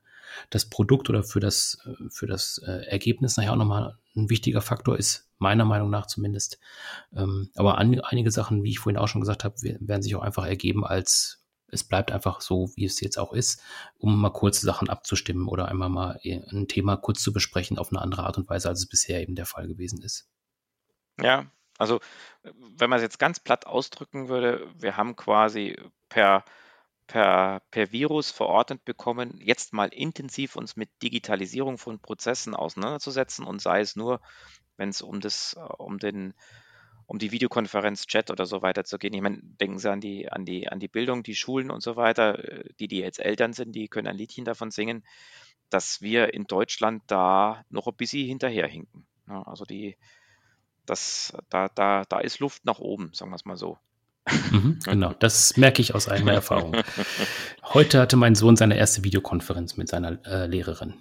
das 0.50 0.68
Produkt 0.68 1.10
oder 1.10 1.22
für 1.22 1.40
das, 1.40 1.78
für 2.10 2.26
das 2.26 2.58
äh, 2.66 2.86
Ergebnis 2.86 3.36
nachher 3.36 3.52
auch 3.52 3.56
nochmal 3.56 3.98
ein 4.16 4.30
wichtiger 4.30 4.60
Faktor 4.60 4.98
ist, 4.98 5.28
meiner 5.38 5.64
Meinung 5.64 5.90
nach 5.90 6.06
zumindest. 6.06 6.58
Ähm, 7.14 7.50
aber 7.54 7.78
an, 7.78 8.00
einige 8.00 8.30
Sachen, 8.30 8.62
wie 8.62 8.70
ich 8.70 8.78
vorhin 8.78 8.98
auch 8.98 9.08
schon 9.08 9.20
gesagt 9.20 9.44
habe, 9.44 9.56
werden 9.62 10.02
sich 10.02 10.14
auch 10.16 10.22
einfach 10.22 10.46
ergeben 10.46 10.84
als 10.84 11.40
es 11.72 11.84
bleibt 11.84 12.12
einfach 12.12 12.40
so, 12.40 12.70
wie 12.74 12.84
es 12.84 13.00
jetzt 13.00 13.18
auch 13.18 13.32
ist, 13.32 13.62
um 13.98 14.20
mal 14.20 14.30
kurze 14.30 14.66
Sachen 14.66 14.88
abzustimmen 14.88 15.48
oder 15.48 15.68
einmal 15.68 15.88
mal 15.88 16.20
ein 16.24 16.68
Thema 16.68 16.96
kurz 16.96 17.22
zu 17.22 17.32
besprechen 17.32 17.78
auf 17.78 17.90
eine 17.92 18.00
andere 18.00 18.24
Art 18.24 18.38
und 18.38 18.48
Weise, 18.48 18.68
als 18.68 18.80
es 18.80 18.88
bisher 18.88 19.20
eben 19.20 19.34
der 19.34 19.46
Fall 19.46 19.68
gewesen 19.68 20.02
ist. 20.02 20.28
Ja, 21.20 21.46
also 21.78 22.00
wenn 22.42 22.90
man 22.90 22.98
es 22.98 23.02
jetzt 23.02 23.18
ganz 23.18 23.40
platt 23.40 23.66
ausdrücken 23.66 24.28
würde, 24.28 24.66
wir 24.74 24.96
haben 24.96 25.16
quasi 25.16 25.76
per, 26.08 26.44
per, 27.10 27.60
per 27.72 27.90
Virus 27.90 28.30
verordnet 28.30 28.84
bekommen, 28.84 29.40
jetzt 29.42 29.72
mal 29.72 29.88
intensiv 29.88 30.54
uns 30.54 30.76
mit 30.76 30.90
Digitalisierung 31.02 31.76
von 31.76 31.98
Prozessen 31.98 32.54
auseinanderzusetzen 32.54 33.44
und 33.44 33.60
sei 33.60 33.80
es 33.80 33.96
nur, 33.96 34.20
wenn 34.76 34.90
es 34.90 35.02
um 35.02 35.18
das, 35.20 35.56
um 35.78 35.98
den 35.98 36.34
um 37.06 37.18
die 37.18 37.32
Videokonferenz, 37.32 38.06
Chat 38.06 38.30
oder 38.30 38.46
so 38.46 38.62
weiter 38.62 38.84
zu 38.84 38.96
gehen. 38.96 39.12
Ich 39.12 39.20
meine, 39.20 39.40
denken 39.42 39.80
Sie 39.80 39.90
an 39.90 40.00
die, 40.00 40.30
an 40.30 40.44
die, 40.44 40.68
an 40.68 40.78
die 40.78 40.86
Bildung, 40.86 41.24
die 41.24 41.34
Schulen 41.34 41.72
und 41.72 41.82
so 41.82 41.96
weiter, 41.96 42.38
äh, 42.38 42.72
die, 42.78 42.86
die 42.86 42.98
jetzt 42.98 43.18
Eltern 43.18 43.52
sind, 43.52 43.72
die 43.72 43.88
können 43.88 44.06
ein 44.06 44.16
Liedchen 44.16 44.44
davon 44.44 44.70
singen, 44.70 45.02
dass 45.70 46.02
wir 46.02 46.32
in 46.32 46.44
Deutschland 46.44 47.02
da 47.08 47.64
noch 47.70 47.88
ein 47.88 47.96
bisschen 47.96 48.24
hinterherhinken. 48.24 49.04
Also 49.26 49.64
die, 49.64 49.96
das, 50.86 51.36
da, 51.48 51.68
da, 51.70 52.04
da 52.08 52.20
ist 52.20 52.38
Luft 52.38 52.64
nach 52.64 52.78
oben, 52.78 53.10
sagen 53.12 53.32
wir 53.32 53.36
es 53.36 53.44
mal 53.44 53.56
so. 53.56 53.78
Mhm, 54.50 54.78
genau, 54.84 55.14
das 55.18 55.56
merke 55.56 55.82
ich 55.82 55.94
aus 55.94 56.08
eigener 56.08 56.32
Erfahrung. 56.32 56.76
Heute 57.62 58.00
hatte 58.00 58.16
mein 58.16 58.34
Sohn 58.34 58.56
seine 58.56 58.76
erste 58.76 59.04
Videokonferenz 59.04 59.76
mit 59.76 59.88
seiner 59.88 60.18
äh, 60.26 60.46
Lehrerin. 60.46 60.94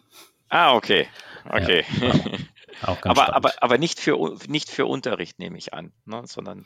Ah, 0.50 0.74
okay. 0.74 1.08
Okay. 1.46 1.86
Ja, 2.02 2.12
genau. 2.12 2.38
Auch 2.82 3.02
ganz 3.02 3.20
aber, 3.20 3.36
aber, 3.36 3.54
aber 3.62 3.78
nicht 3.78 4.00
für, 4.00 4.38
nicht 4.48 4.70
für 4.70 4.86
Unterricht, 4.86 5.40
nehme 5.40 5.58
ich 5.58 5.74
an, 5.74 5.92
ne? 6.06 6.22
sondern. 6.26 6.66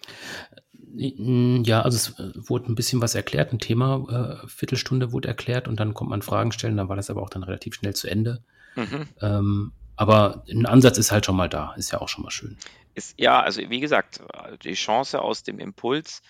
Ja, 0.96 1.82
also 1.82 1.96
es 1.96 2.20
äh, 2.20 2.32
wurde 2.36 2.72
ein 2.72 2.76
bisschen 2.76 3.02
was 3.02 3.16
erklärt, 3.16 3.52
ein 3.52 3.60
Thema, 3.60 4.42
äh, 4.44 4.48
Viertelstunde 4.48 5.12
wurde 5.12 5.28
erklärt 5.28 5.68
und 5.68 5.80
dann 5.80 5.96
kommt 5.96 6.12
man 6.12 6.22
Fragen 6.22 6.52
stellen, 6.52 6.78
dann 6.78 6.88
war 6.88 6.96
das 6.96 7.10
aber 7.10 7.24
auch 7.24 7.32
dann 7.32 7.44
relativ 7.44 7.74
schnell 7.74 7.96
zu 7.96 8.08
Ende. 8.08 8.44
Mhm. 8.76 9.08
Ähm, 9.22 9.72
aber 9.96 10.44
ein 10.50 10.66
Ansatz 10.66 10.98
ist 10.98 11.12
halt 11.12 11.26
schon 11.26 11.36
mal 11.36 11.50
da, 11.50 11.74
ist 11.78 11.92
ja 11.92 12.02
auch 12.02 12.10
schon 12.10 12.24
mal 12.24 12.32
schön. 12.32 12.58
Ist, 12.94 13.20
ja, 13.20 13.42
also 13.42 13.62
wie 13.70 13.80
gesagt, 13.80 14.22
die 14.64 14.74
Chance 14.74 15.20
aus 15.20 15.42
dem 15.42 15.60
Impuls, 15.60 16.22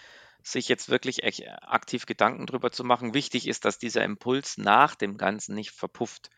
sich 0.43 0.67
jetzt 0.67 0.89
wirklich 0.89 1.23
aktiv 1.63 2.05
Gedanken 2.05 2.45
drüber 2.45 2.71
zu 2.71 2.83
machen. 2.83 3.13
Wichtig 3.13 3.47
ist, 3.47 3.65
dass 3.65 3.79
dieser 3.79 4.03
Impuls 4.03 4.57
nach 4.57 4.93
dem 4.95 5.17
Ganzen 5.17 5.55
nicht 5.55 5.71
verpufft. 5.71 6.29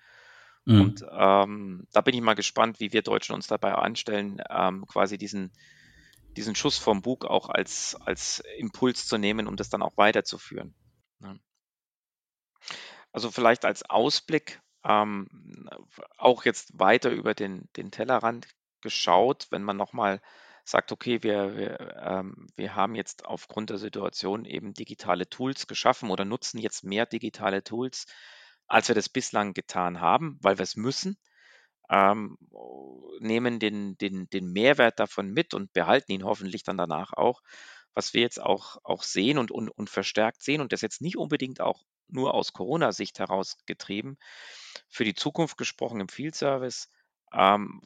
Mhm. 0.65 0.81
Und 0.81 1.05
ähm, 1.11 1.87
da 1.91 2.01
bin 2.01 2.13
ich 2.13 2.21
mal 2.21 2.35
gespannt, 2.35 2.79
wie 2.79 2.93
wir 2.93 3.01
Deutschen 3.01 3.33
uns 3.33 3.47
dabei 3.47 3.73
anstellen, 3.73 4.41
ähm, 4.49 4.85
quasi 4.85 5.17
diesen, 5.17 5.51
diesen 6.37 6.55
Schuss 6.55 6.77
vom 6.77 7.01
Bug 7.01 7.25
auch 7.25 7.49
als, 7.49 7.95
als 8.05 8.43
Impuls 8.57 9.07
zu 9.07 9.17
nehmen, 9.17 9.47
um 9.47 9.55
das 9.55 9.69
dann 9.69 9.81
auch 9.81 9.97
weiterzuführen. 9.97 10.75
Ja. 11.21 11.35
Also 13.11 13.31
vielleicht 13.31 13.65
als 13.65 13.89
Ausblick, 13.89 14.61
ähm, 14.83 15.27
auch 16.17 16.45
jetzt 16.45 16.77
weiter 16.77 17.09
über 17.09 17.33
den, 17.33 17.69
den 17.75 17.89
Tellerrand 17.89 18.47
geschaut, 18.81 19.47
wenn 19.49 19.63
man 19.63 19.77
nochmal 19.77 20.21
sagt, 20.65 20.91
okay, 20.91 21.21
wir, 21.21 21.55
wir, 21.55 21.95
ähm, 22.01 22.47
wir 22.55 22.75
haben 22.75 22.95
jetzt 22.95 23.25
aufgrund 23.25 23.69
der 23.69 23.77
Situation 23.77 24.45
eben 24.45 24.73
digitale 24.73 25.29
Tools 25.29 25.67
geschaffen 25.67 26.09
oder 26.09 26.25
nutzen 26.25 26.57
jetzt 26.57 26.83
mehr 26.83 27.05
digitale 27.05 27.63
Tools, 27.63 28.07
als 28.67 28.87
wir 28.87 28.95
das 28.95 29.07
bislang 29.07 29.53
getan 29.53 30.01
haben, 30.01 30.39
weil 30.41 30.57
wir 30.57 30.63
es 30.63 30.75
müssen, 30.75 31.17
ähm, 31.89 32.37
nehmen 33.19 33.59
den, 33.59 33.95
den, 33.97 34.27
den 34.31 34.51
Mehrwert 34.51 34.99
davon 34.99 35.31
mit 35.31 35.53
und 35.53 35.71
behalten 35.71 36.11
ihn 36.11 36.23
hoffentlich 36.25 36.63
dann 36.63 36.77
danach 36.77 37.13
auch. 37.13 37.41
Was 37.93 38.13
wir 38.13 38.21
jetzt 38.21 38.41
auch, 38.41 38.77
auch 38.83 39.03
sehen 39.03 39.37
und, 39.37 39.51
und, 39.51 39.69
und 39.69 39.89
verstärkt 39.89 40.41
sehen 40.41 40.61
und 40.61 40.73
das 40.73 40.81
jetzt 40.81 40.99
nicht 40.99 41.15
unbedingt 41.15 41.61
auch 41.61 41.83
nur 42.07 42.33
aus 42.33 42.53
Corona-Sicht 42.53 43.19
heraus 43.19 43.57
getrieben, 43.67 44.17
für 44.89 45.05
die 45.05 45.15
Zukunft 45.15 45.57
gesprochen 45.57 46.01
im 46.01 46.09
Field 46.09 46.35
Service, 46.35 46.89
ähm, 47.31 47.81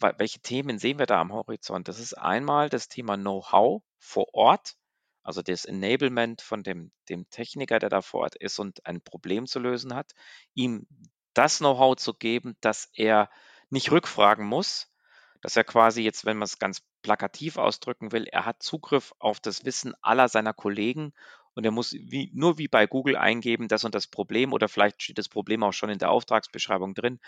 welche 0.00 0.40
Themen 0.40 0.78
sehen 0.78 0.98
wir 0.98 1.06
da 1.06 1.20
am 1.20 1.32
Horizont? 1.32 1.88
Das 1.88 1.98
ist 1.98 2.14
einmal 2.14 2.68
das 2.68 2.88
Thema 2.88 3.16
Know-how 3.16 3.82
vor 3.98 4.34
Ort, 4.34 4.76
also 5.22 5.42
das 5.42 5.64
Enablement 5.64 6.40
von 6.42 6.62
dem, 6.62 6.92
dem 7.08 7.28
Techniker, 7.30 7.78
der 7.78 7.88
da 7.88 8.02
vor 8.02 8.20
Ort 8.20 8.36
ist 8.36 8.58
und 8.58 8.86
ein 8.86 9.00
Problem 9.00 9.46
zu 9.46 9.58
lösen 9.58 9.94
hat, 9.94 10.12
ihm 10.54 10.86
das 11.34 11.58
Know-how 11.58 11.96
zu 11.96 12.14
geben, 12.14 12.56
dass 12.60 12.88
er 12.94 13.30
nicht 13.70 13.90
rückfragen 13.90 14.46
muss, 14.46 14.92
dass 15.40 15.56
er 15.56 15.64
quasi 15.64 16.02
jetzt, 16.02 16.24
wenn 16.24 16.38
man 16.38 16.46
es 16.46 16.58
ganz 16.58 16.82
plakativ 17.02 17.56
ausdrücken 17.56 18.12
will, 18.12 18.26
er 18.26 18.46
hat 18.46 18.62
Zugriff 18.62 19.14
auf 19.18 19.40
das 19.40 19.64
Wissen 19.64 19.94
aller 20.02 20.28
seiner 20.28 20.52
Kollegen 20.52 21.12
und 21.56 21.64
er 21.64 21.72
muss 21.72 21.92
wie, 21.94 22.30
nur 22.34 22.58
wie 22.58 22.68
bei 22.68 22.86
Google 22.86 23.16
eingeben, 23.16 23.68
das 23.68 23.84
und 23.84 23.94
das 23.94 24.06
Problem 24.06 24.52
oder 24.52 24.68
vielleicht 24.68 25.02
steht 25.02 25.18
das 25.18 25.28
Problem 25.28 25.64
auch 25.64 25.72
schon 25.72 25.90
in 25.90 25.98
der 25.98 26.10
Auftragsbeschreibung 26.10 26.94
drin 26.94 27.18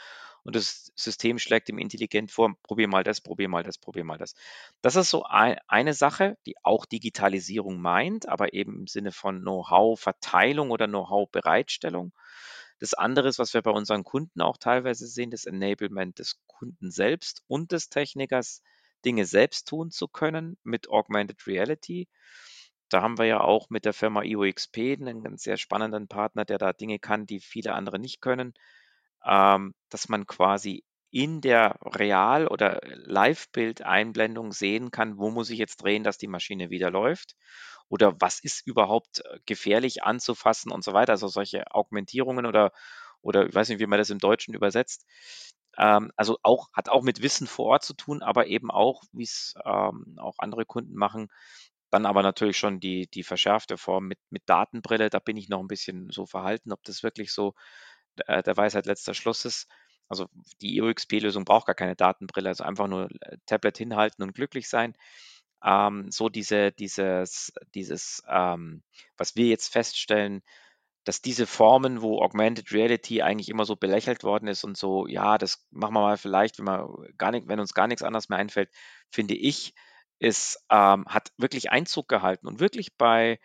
und 0.44 0.54
das 0.54 0.92
System 0.96 1.38
schlägt 1.38 1.68
ihm 1.68 1.78
intelligent 1.78 2.30
vor, 2.30 2.54
probier 2.62 2.88
mal 2.88 3.04
das, 3.04 3.20
probier 3.20 3.48
mal 3.48 3.62
das, 3.64 3.78
probier 3.78 4.04
mal 4.04 4.18
das. 4.18 4.34
Das 4.82 4.96
ist 4.96 5.10
so 5.10 5.24
ein, 5.24 5.58
eine 5.66 5.94
Sache, 5.94 6.38
die 6.46 6.54
auch 6.62 6.86
Digitalisierung 6.86 7.80
meint, 7.80 8.28
aber 8.28 8.52
eben 8.54 8.80
im 8.80 8.86
Sinne 8.86 9.12
von 9.12 9.40
Know-how-Verteilung 9.40 10.70
oder 10.70 10.86
Know-how-Bereitstellung. 10.86 12.12
Das 12.78 12.94
andere 12.94 13.28
ist, 13.28 13.38
was 13.38 13.54
wir 13.54 13.62
bei 13.62 13.72
unseren 13.72 14.04
Kunden 14.04 14.40
auch 14.40 14.56
teilweise 14.56 15.06
sehen, 15.06 15.30
das 15.30 15.46
Enablement 15.46 16.18
des 16.18 16.40
Kunden 16.46 16.90
selbst 16.90 17.42
und 17.48 17.72
des 17.72 17.88
Technikers, 17.88 18.62
Dinge 19.04 19.26
selbst 19.26 19.68
tun 19.68 19.90
zu 19.90 20.08
können 20.08 20.58
mit 20.64 20.88
Augmented 20.90 21.46
Reality. 21.46 22.08
Da 22.88 23.02
haben 23.02 23.18
wir 23.18 23.26
ja 23.26 23.40
auch 23.40 23.70
mit 23.70 23.84
der 23.84 23.92
Firma 23.92 24.22
IOXP 24.22 24.96
einen 25.00 25.22
ganz 25.22 25.42
sehr 25.42 25.56
spannenden 25.56 26.08
Partner, 26.08 26.44
der 26.44 26.58
da 26.58 26.72
Dinge 26.72 26.98
kann, 26.98 27.26
die 27.26 27.40
viele 27.40 27.74
andere 27.74 27.98
nicht 27.98 28.20
können, 28.20 28.54
ähm, 29.24 29.74
dass 29.90 30.08
man 30.08 30.26
quasi 30.26 30.84
in 31.10 31.40
der 31.40 31.78
Real- 31.82 32.48
oder 32.48 32.80
Live-Bild-Einblendung 32.84 34.52
sehen 34.52 34.90
kann, 34.90 35.18
wo 35.18 35.30
muss 35.30 35.50
ich 35.50 35.58
jetzt 35.58 35.82
drehen, 35.82 36.04
dass 36.04 36.18
die 36.18 36.28
Maschine 36.28 36.70
wieder 36.70 36.90
läuft 36.90 37.34
oder 37.88 38.14
was 38.20 38.40
ist 38.40 38.66
überhaupt 38.66 39.24
äh, 39.24 39.38
gefährlich 39.46 40.02
anzufassen 40.02 40.70
und 40.70 40.84
so 40.84 40.92
weiter. 40.92 41.12
Also 41.12 41.28
solche 41.28 41.64
Augmentierungen 41.72 42.46
oder, 42.46 42.72
oder 43.22 43.46
ich 43.46 43.54
weiß 43.54 43.68
nicht, 43.70 43.80
wie 43.80 43.86
man 43.86 43.98
das 43.98 44.10
im 44.10 44.18
Deutschen 44.18 44.54
übersetzt. 44.54 45.06
Ähm, 45.78 46.12
also 46.16 46.38
auch, 46.42 46.68
hat 46.72 46.88
auch 46.90 47.02
mit 47.02 47.22
Wissen 47.22 47.46
vor 47.46 47.66
Ort 47.66 47.84
zu 47.84 47.94
tun, 47.94 48.22
aber 48.22 48.46
eben 48.46 48.70
auch, 48.70 49.02
wie 49.12 49.24
es 49.24 49.54
ähm, 49.64 50.16
auch 50.18 50.34
andere 50.38 50.66
Kunden 50.66 50.94
machen, 50.94 51.28
dann 51.90 52.06
aber 52.06 52.22
natürlich 52.22 52.58
schon 52.58 52.80
die, 52.80 53.08
die 53.08 53.22
verschärfte 53.22 53.78
Form 53.78 54.08
mit, 54.08 54.18
mit 54.30 54.42
Datenbrille. 54.46 55.10
Da 55.10 55.18
bin 55.18 55.36
ich 55.36 55.48
noch 55.48 55.60
ein 55.60 55.68
bisschen 55.68 56.10
so 56.10 56.26
verhalten, 56.26 56.72
ob 56.72 56.82
das 56.84 57.02
wirklich 57.02 57.32
so 57.32 57.54
äh, 58.26 58.42
der 58.42 58.56
Weisheit 58.56 58.86
letzter 58.86 59.14
Schluss 59.14 59.44
ist. 59.44 59.68
Also 60.08 60.28
die 60.60 60.80
EUXP-Lösung 60.80 61.44
braucht 61.44 61.66
gar 61.66 61.74
keine 61.74 61.96
Datenbrille, 61.96 62.48
also 62.48 62.64
einfach 62.64 62.88
nur 62.88 63.08
äh, 63.20 63.36
Tablet 63.46 63.78
hinhalten 63.78 64.22
und 64.22 64.34
glücklich 64.34 64.68
sein. 64.68 64.94
Ähm, 65.64 66.10
so 66.10 66.28
diese, 66.28 66.72
dieses, 66.72 67.52
dieses, 67.74 68.22
ähm, 68.28 68.82
was 69.16 69.36
wir 69.36 69.46
jetzt 69.46 69.72
feststellen, 69.72 70.42
dass 71.04 71.22
diese 71.22 71.46
Formen, 71.46 72.02
wo 72.02 72.22
Augmented 72.22 72.72
Reality 72.72 73.22
eigentlich 73.22 73.48
immer 73.48 73.64
so 73.64 73.76
belächelt 73.76 74.24
worden 74.24 74.46
ist 74.46 74.64
und 74.64 74.76
so, 74.76 75.06
ja, 75.06 75.38
das 75.38 75.66
machen 75.70 75.94
wir 75.94 76.00
mal 76.00 76.18
vielleicht, 76.18 76.58
wenn, 76.58 76.66
wir 76.66 76.88
gar 77.16 77.30
nicht, 77.30 77.48
wenn 77.48 77.60
uns 77.60 77.74
gar 77.74 77.86
nichts 77.86 78.02
anderes 78.02 78.28
mehr 78.28 78.38
einfällt, 78.38 78.70
finde 79.10 79.34
ich, 79.34 79.74
ist, 80.18 80.64
ähm, 80.70 81.04
hat 81.06 81.32
wirklich 81.36 81.70
Einzug 81.70 82.08
gehalten 82.08 82.46
und 82.46 82.60
wirklich 82.60 82.96
bei, 82.96 83.38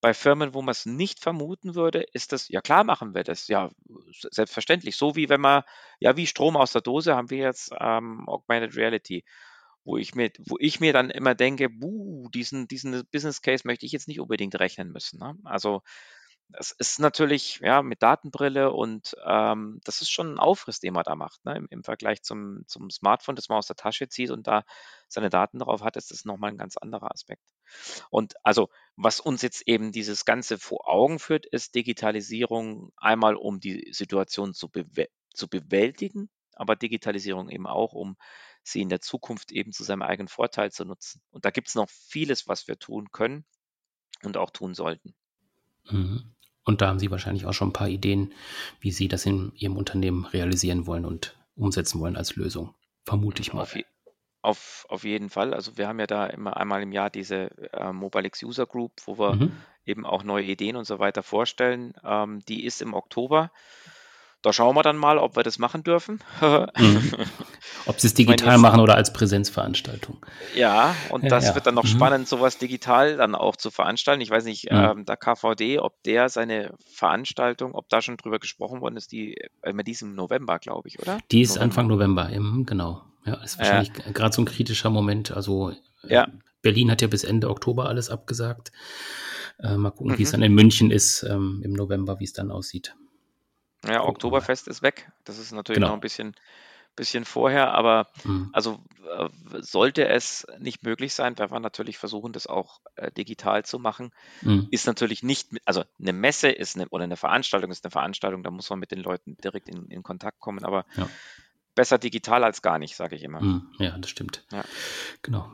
bei 0.00 0.14
Firmen, 0.14 0.54
wo 0.54 0.62
man 0.62 0.72
es 0.72 0.86
nicht 0.86 1.20
vermuten 1.20 1.74
würde, 1.74 2.04
ist 2.12 2.32
das, 2.32 2.48
ja 2.48 2.60
klar 2.60 2.84
machen 2.84 3.14
wir 3.14 3.24
das, 3.24 3.48
ja, 3.48 3.70
selbstverständlich. 4.10 4.96
So 4.96 5.16
wie 5.16 5.28
wenn 5.28 5.40
man, 5.40 5.62
ja, 6.00 6.16
wie 6.16 6.26
Strom 6.26 6.56
aus 6.56 6.72
der 6.72 6.82
Dose 6.82 7.14
haben 7.16 7.30
wir 7.30 7.38
jetzt 7.38 7.72
ähm, 7.78 8.28
Augmented 8.28 8.76
Reality, 8.76 9.24
wo 9.84 9.96
ich 9.96 10.14
mir, 10.14 10.30
wo 10.38 10.56
ich 10.58 10.80
mir 10.80 10.92
dann 10.92 11.10
immer 11.10 11.34
denke, 11.34 11.68
buh, 11.68 12.28
diesen, 12.30 12.68
diesen 12.68 13.04
Business 13.12 13.42
Case 13.42 13.66
möchte 13.66 13.86
ich 13.86 13.92
jetzt 13.92 14.08
nicht 14.08 14.20
unbedingt 14.20 14.58
rechnen 14.58 14.92
müssen. 14.92 15.18
Ne? 15.18 15.36
Also 15.44 15.82
es 16.54 16.72
ist 16.72 16.98
natürlich, 17.00 17.60
ja, 17.62 17.82
mit 17.82 18.02
Datenbrille 18.02 18.72
und 18.72 19.16
ähm, 19.24 19.80
das 19.84 20.02
ist 20.02 20.10
schon 20.10 20.34
ein 20.34 20.38
Aufriss, 20.38 20.80
den 20.80 20.94
man 20.94 21.04
da 21.04 21.14
macht, 21.16 21.44
ne? 21.44 21.56
Im, 21.56 21.66
im 21.70 21.84
Vergleich 21.84 22.22
zum, 22.22 22.64
zum 22.66 22.90
Smartphone, 22.90 23.36
das 23.36 23.48
man 23.48 23.58
aus 23.58 23.66
der 23.66 23.76
Tasche 23.76 24.08
zieht 24.08 24.30
und 24.30 24.46
da 24.46 24.64
seine 25.08 25.30
Daten 25.30 25.58
drauf 25.58 25.82
hat, 25.82 25.96
ist 25.96 26.10
das 26.10 26.24
nochmal 26.24 26.50
ein 26.50 26.58
ganz 26.58 26.76
anderer 26.76 27.10
Aspekt. 27.10 27.42
Und 28.10 28.34
also, 28.44 28.68
was 28.96 29.20
uns 29.20 29.42
jetzt 29.42 29.66
eben 29.66 29.92
dieses 29.92 30.24
Ganze 30.24 30.58
vor 30.58 30.88
Augen 30.88 31.18
führt, 31.18 31.46
ist 31.46 31.74
Digitalisierung 31.74 32.92
einmal, 32.96 33.36
um 33.36 33.60
die 33.60 33.88
Situation 33.92 34.54
zu, 34.54 34.68
bew 34.68 35.06
zu 35.34 35.48
bewältigen, 35.48 36.28
aber 36.54 36.76
Digitalisierung 36.76 37.48
eben 37.48 37.66
auch, 37.66 37.94
um 37.94 38.16
sie 38.62 38.82
in 38.82 38.90
der 38.90 39.00
Zukunft 39.00 39.52
eben 39.52 39.72
zu 39.72 39.84
seinem 39.84 40.02
eigenen 40.02 40.28
Vorteil 40.28 40.70
zu 40.70 40.84
nutzen. 40.84 41.22
Und 41.30 41.44
da 41.44 41.50
gibt 41.50 41.68
es 41.68 41.74
noch 41.74 41.88
vieles, 41.88 42.46
was 42.48 42.68
wir 42.68 42.78
tun 42.78 43.10
können 43.10 43.46
und 44.22 44.36
auch 44.36 44.50
tun 44.50 44.74
sollten. 44.74 45.14
Mhm. 45.90 46.24
Und 46.64 46.80
da 46.80 46.88
haben 46.88 46.98
Sie 46.98 47.10
wahrscheinlich 47.10 47.46
auch 47.46 47.52
schon 47.52 47.70
ein 47.70 47.72
paar 47.72 47.88
Ideen, 47.88 48.32
wie 48.80 48.92
Sie 48.92 49.08
das 49.08 49.26
in 49.26 49.52
Ihrem 49.56 49.76
Unternehmen 49.76 50.24
realisieren 50.26 50.86
wollen 50.86 51.04
und 51.04 51.36
umsetzen 51.56 52.00
wollen 52.00 52.16
als 52.16 52.36
Lösung. 52.36 52.74
Vermute 53.04 53.42
ich 53.42 53.52
mal. 53.52 53.62
Auf, 53.62 53.76
auf, 54.42 54.86
auf 54.88 55.04
jeden 55.04 55.28
Fall. 55.28 55.54
Also 55.54 55.76
wir 55.76 55.88
haben 55.88 55.98
ja 55.98 56.06
da 56.06 56.26
immer 56.26 56.56
einmal 56.56 56.82
im 56.82 56.92
Jahr 56.92 57.10
diese 57.10 57.50
äh, 57.72 57.92
MobileX 57.92 58.42
User 58.42 58.66
Group, 58.66 58.92
wo 59.06 59.18
wir 59.18 59.34
mhm. 59.34 59.52
eben 59.84 60.06
auch 60.06 60.22
neue 60.22 60.44
Ideen 60.44 60.76
und 60.76 60.84
so 60.84 60.98
weiter 61.00 61.22
vorstellen. 61.22 61.94
Ähm, 62.04 62.40
die 62.46 62.64
ist 62.64 62.80
im 62.80 62.94
Oktober. 62.94 63.50
Da 64.42 64.52
schauen 64.52 64.74
wir 64.74 64.82
dann 64.82 64.96
mal, 64.96 65.18
ob 65.18 65.36
wir 65.36 65.44
das 65.44 65.58
machen 65.58 65.84
dürfen. 65.84 66.18
mhm. 66.40 67.12
Ob 67.86 68.00
sie 68.00 68.08
es 68.08 68.14
digital 68.14 68.58
machen 68.58 68.80
oder 68.80 68.96
als 68.96 69.12
Präsenzveranstaltung. 69.12 70.24
Ja, 70.54 70.94
und 71.10 71.30
das 71.30 71.46
ja. 71.46 71.54
wird 71.54 71.66
dann 71.66 71.76
noch 71.76 71.84
mhm. 71.84 71.88
spannend, 71.88 72.28
sowas 72.28 72.58
digital 72.58 73.16
dann 73.16 73.36
auch 73.36 73.56
zu 73.56 73.70
veranstalten. 73.70 74.20
Ich 74.20 74.30
weiß 74.30 74.44
nicht, 74.44 74.70
mhm. 74.70 74.76
ähm, 74.76 75.04
der 75.04 75.16
KVD, 75.16 75.78
ob 75.78 76.02
der 76.02 76.28
seine 76.28 76.74
Veranstaltung, 76.92 77.74
ob 77.74 77.88
da 77.88 78.02
schon 78.02 78.16
drüber 78.16 78.40
gesprochen 78.40 78.80
worden 78.80 78.96
ist, 78.96 79.12
die 79.12 79.36
äh, 79.62 79.72
mit 79.72 79.86
diesem 79.86 80.14
November, 80.14 80.58
glaube 80.58 80.88
ich, 80.88 80.98
oder? 81.00 81.18
Die 81.30 81.40
ist 81.40 81.50
November. 81.50 81.64
Anfang 81.64 81.86
November, 81.86 82.30
eben, 82.30 82.66
genau. 82.66 83.02
Ja, 83.24 83.34
ist 83.34 83.58
wahrscheinlich 83.58 83.92
ja. 84.04 84.10
gerade 84.12 84.34
so 84.34 84.42
ein 84.42 84.46
kritischer 84.46 84.90
Moment. 84.90 85.30
Also 85.30 85.70
äh, 85.70 85.76
ja. 86.08 86.28
Berlin 86.62 86.90
hat 86.90 87.00
ja 87.00 87.08
bis 87.08 87.22
Ende 87.22 87.48
Oktober 87.48 87.86
alles 87.88 88.10
abgesagt. 88.10 88.72
Äh, 89.60 89.76
mal 89.76 89.90
gucken, 89.90 90.12
mhm. 90.12 90.18
wie 90.18 90.24
es 90.24 90.32
dann 90.32 90.42
in 90.42 90.54
München 90.54 90.90
ist 90.90 91.22
ähm, 91.22 91.60
im 91.64 91.72
November, 91.72 92.18
wie 92.18 92.24
es 92.24 92.32
dann 92.32 92.50
aussieht. 92.50 92.96
Ja, 93.86 94.04
Oktoberfest 94.04 94.68
ist 94.68 94.82
weg. 94.82 95.10
Das 95.24 95.38
ist 95.38 95.52
natürlich 95.52 95.76
genau. 95.76 95.88
noch 95.88 95.94
ein 95.94 96.00
bisschen, 96.00 96.34
bisschen 96.94 97.24
vorher, 97.24 97.72
aber 97.72 98.08
mhm. 98.24 98.50
also 98.52 98.82
äh, 99.16 99.28
sollte 99.60 100.06
es 100.06 100.46
nicht 100.58 100.82
möglich 100.82 101.14
sein, 101.14 101.38
werden 101.38 101.52
wir 101.52 101.60
natürlich 101.60 101.98
versuchen, 101.98 102.32
das 102.32 102.46
auch 102.46 102.80
äh, 102.96 103.10
digital 103.10 103.64
zu 103.64 103.78
machen. 103.78 104.10
Mhm. 104.42 104.68
Ist 104.70 104.86
natürlich 104.86 105.22
nicht, 105.22 105.50
also 105.64 105.84
eine 106.00 106.12
Messe 106.12 106.50
ist 106.50 106.76
eine, 106.76 106.88
oder 106.90 107.04
eine 107.04 107.16
Veranstaltung 107.16 107.70
ist 107.70 107.84
eine 107.84 107.90
Veranstaltung, 107.90 108.42
da 108.42 108.50
muss 108.50 108.68
man 108.70 108.78
mit 108.78 108.90
den 108.90 109.00
Leuten 109.00 109.36
direkt 109.42 109.68
in, 109.68 109.86
in 109.88 110.02
Kontakt 110.02 110.38
kommen, 110.38 110.64
aber 110.64 110.84
ja. 110.96 111.08
besser 111.74 111.98
digital 111.98 112.44
als 112.44 112.62
gar 112.62 112.78
nicht, 112.78 112.94
sage 112.94 113.16
ich 113.16 113.22
immer. 113.22 113.40
Mhm. 113.40 113.72
Ja, 113.78 113.96
das 113.98 114.10
stimmt. 114.10 114.44
Ja. 114.52 114.64
Genau. 115.22 115.50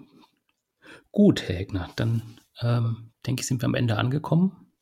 Gut, 1.13 1.43
Herr 1.43 1.57
Heckner, 1.57 1.89
dann 1.97 2.41
ähm, 2.61 3.13
denke 3.27 3.41
ich, 3.41 3.47
sind 3.47 3.63
wir 3.63 3.67
am 3.67 3.75
Ende 3.75 3.97
angekommen. 3.97 4.73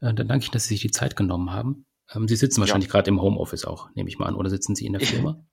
Äh, 0.00 0.14
dann 0.14 0.28
danke 0.28 0.44
ich, 0.44 0.50
dass 0.50 0.64
Sie 0.64 0.74
sich 0.74 0.82
die 0.82 0.90
Zeit 0.90 1.16
genommen 1.16 1.50
haben. 1.50 1.86
Ähm, 2.14 2.28
Sie 2.28 2.36
sitzen 2.36 2.60
wahrscheinlich 2.60 2.88
ja. 2.88 2.92
gerade 2.92 3.10
im 3.10 3.20
Homeoffice 3.20 3.64
auch, 3.64 3.90
nehme 3.94 4.08
ich 4.08 4.18
mal 4.18 4.26
an, 4.26 4.34
oder 4.34 4.50
sitzen 4.50 4.74
Sie 4.74 4.86
in 4.86 4.92
der 4.92 5.00
Firma? 5.06 5.44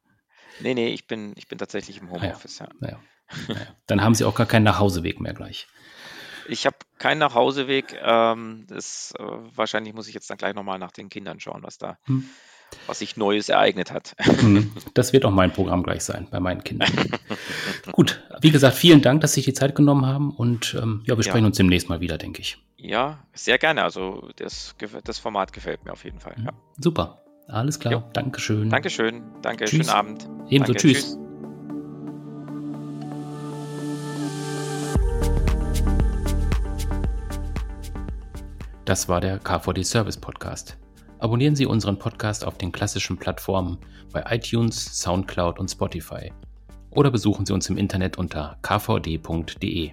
nee, 0.59 0.73
nee, 0.73 0.89
ich 0.89 1.07
bin, 1.07 1.33
ich 1.35 1.47
bin 1.47 1.57
tatsächlich 1.57 1.99
im 1.99 2.11
Homeoffice, 2.11 2.61
ah, 2.61 2.69
ja. 2.81 2.87
ja. 2.89 2.99
Naja. 3.47 3.75
Dann 3.87 4.01
haben 4.01 4.15
Sie 4.15 4.25
auch 4.25 4.35
gar 4.35 4.45
keinen 4.45 4.63
Nachhauseweg 4.63 5.19
mehr 5.19 5.33
gleich. 5.33 5.67
Ich 6.47 6.65
habe 6.65 6.75
keinen 6.97 7.19
Nachhauseweg. 7.19 7.97
Ähm, 8.01 8.65
das, 8.67 9.13
äh, 9.17 9.23
wahrscheinlich 9.23 9.93
muss 9.93 10.07
ich 10.07 10.13
jetzt 10.13 10.29
dann 10.29 10.37
gleich 10.37 10.53
nochmal 10.53 10.77
nach 10.77 10.91
den 10.91 11.09
Kindern 11.09 11.39
schauen, 11.39 11.63
was 11.63 11.77
da, 11.77 11.97
hm. 12.03 12.29
Was 12.87 12.99
sich 12.99 13.17
Neues 13.17 13.49
ereignet 13.49 13.91
hat. 13.91 14.15
Hm. 14.19 14.71
Das 14.93 15.11
wird 15.11 15.25
auch 15.25 15.31
mein 15.31 15.51
Programm 15.51 15.83
gleich 15.83 16.03
sein 16.03 16.27
bei 16.29 16.39
meinen 16.39 16.63
Kindern. 16.63 16.89
Gut, 17.91 18.21
wie 18.41 18.51
gesagt, 18.51 18.75
vielen 18.75 19.01
Dank, 19.01 19.21
dass 19.21 19.33
Sie 19.33 19.41
sich 19.41 19.45
die 19.45 19.53
Zeit 19.53 19.75
genommen 19.75 20.05
haben 20.05 20.31
und 20.31 20.75
ähm, 20.79 21.03
ja, 21.05 21.17
wir 21.17 21.23
sprechen 21.23 21.43
ja. 21.43 21.47
uns 21.47 21.57
demnächst 21.57 21.89
mal 21.89 21.99
wieder, 21.99 22.17
denke 22.17 22.41
ich. 22.41 22.57
Ja, 22.77 23.19
sehr 23.33 23.57
gerne. 23.57 23.83
Also 23.83 24.29
das, 24.35 24.75
das 25.03 25.17
Format 25.17 25.53
gefällt 25.53 25.85
mir 25.85 25.93
auf 25.93 26.03
jeden 26.03 26.19
Fall. 26.19 26.35
Ja. 26.43 26.51
Super. 26.79 27.23
Alles 27.47 27.79
klar. 27.79 27.93
Jo. 27.93 28.03
Dankeschön. 28.13 28.69
Dankeschön. 28.69 29.23
Danke. 29.41 29.65
Tschüss. 29.65 29.87
Schönen 29.87 29.89
Abend. 29.89 30.29
Ebenso. 30.49 30.73
Danke. 30.73 30.87
Tschüss. 30.87 31.03
tschüss. 31.03 31.17
Das 38.85 39.07
war 39.07 39.21
der 39.21 39.39
KVD 39.39 39.83
Service 39.83 40.17
Podcast. 40.17 40.77
Abonnieren 41.23 41.55
Sie 41.55 41.65
unseren 41.65 41.97
Podcast 41.97 42.43
auf 42.43 42.57
den 42.57 42.73
klassischen 42.73 43.15
Plattformen 43.15 43.77
bei 44.11 44.25
iTunes, 44.27 44.99
SoundCloud 45.01 45.57
und 45.57 45.71
Spotify. 45.71 46.33
Oder 46.89 47.11
besuchen 47.11 47.45
Sie 47.45 47.53
uns 47.53 47.69
im 47.69 47.77
Internet 47.77 48.17
unter 48.17 48.57
kvd.de. 48.61 49.91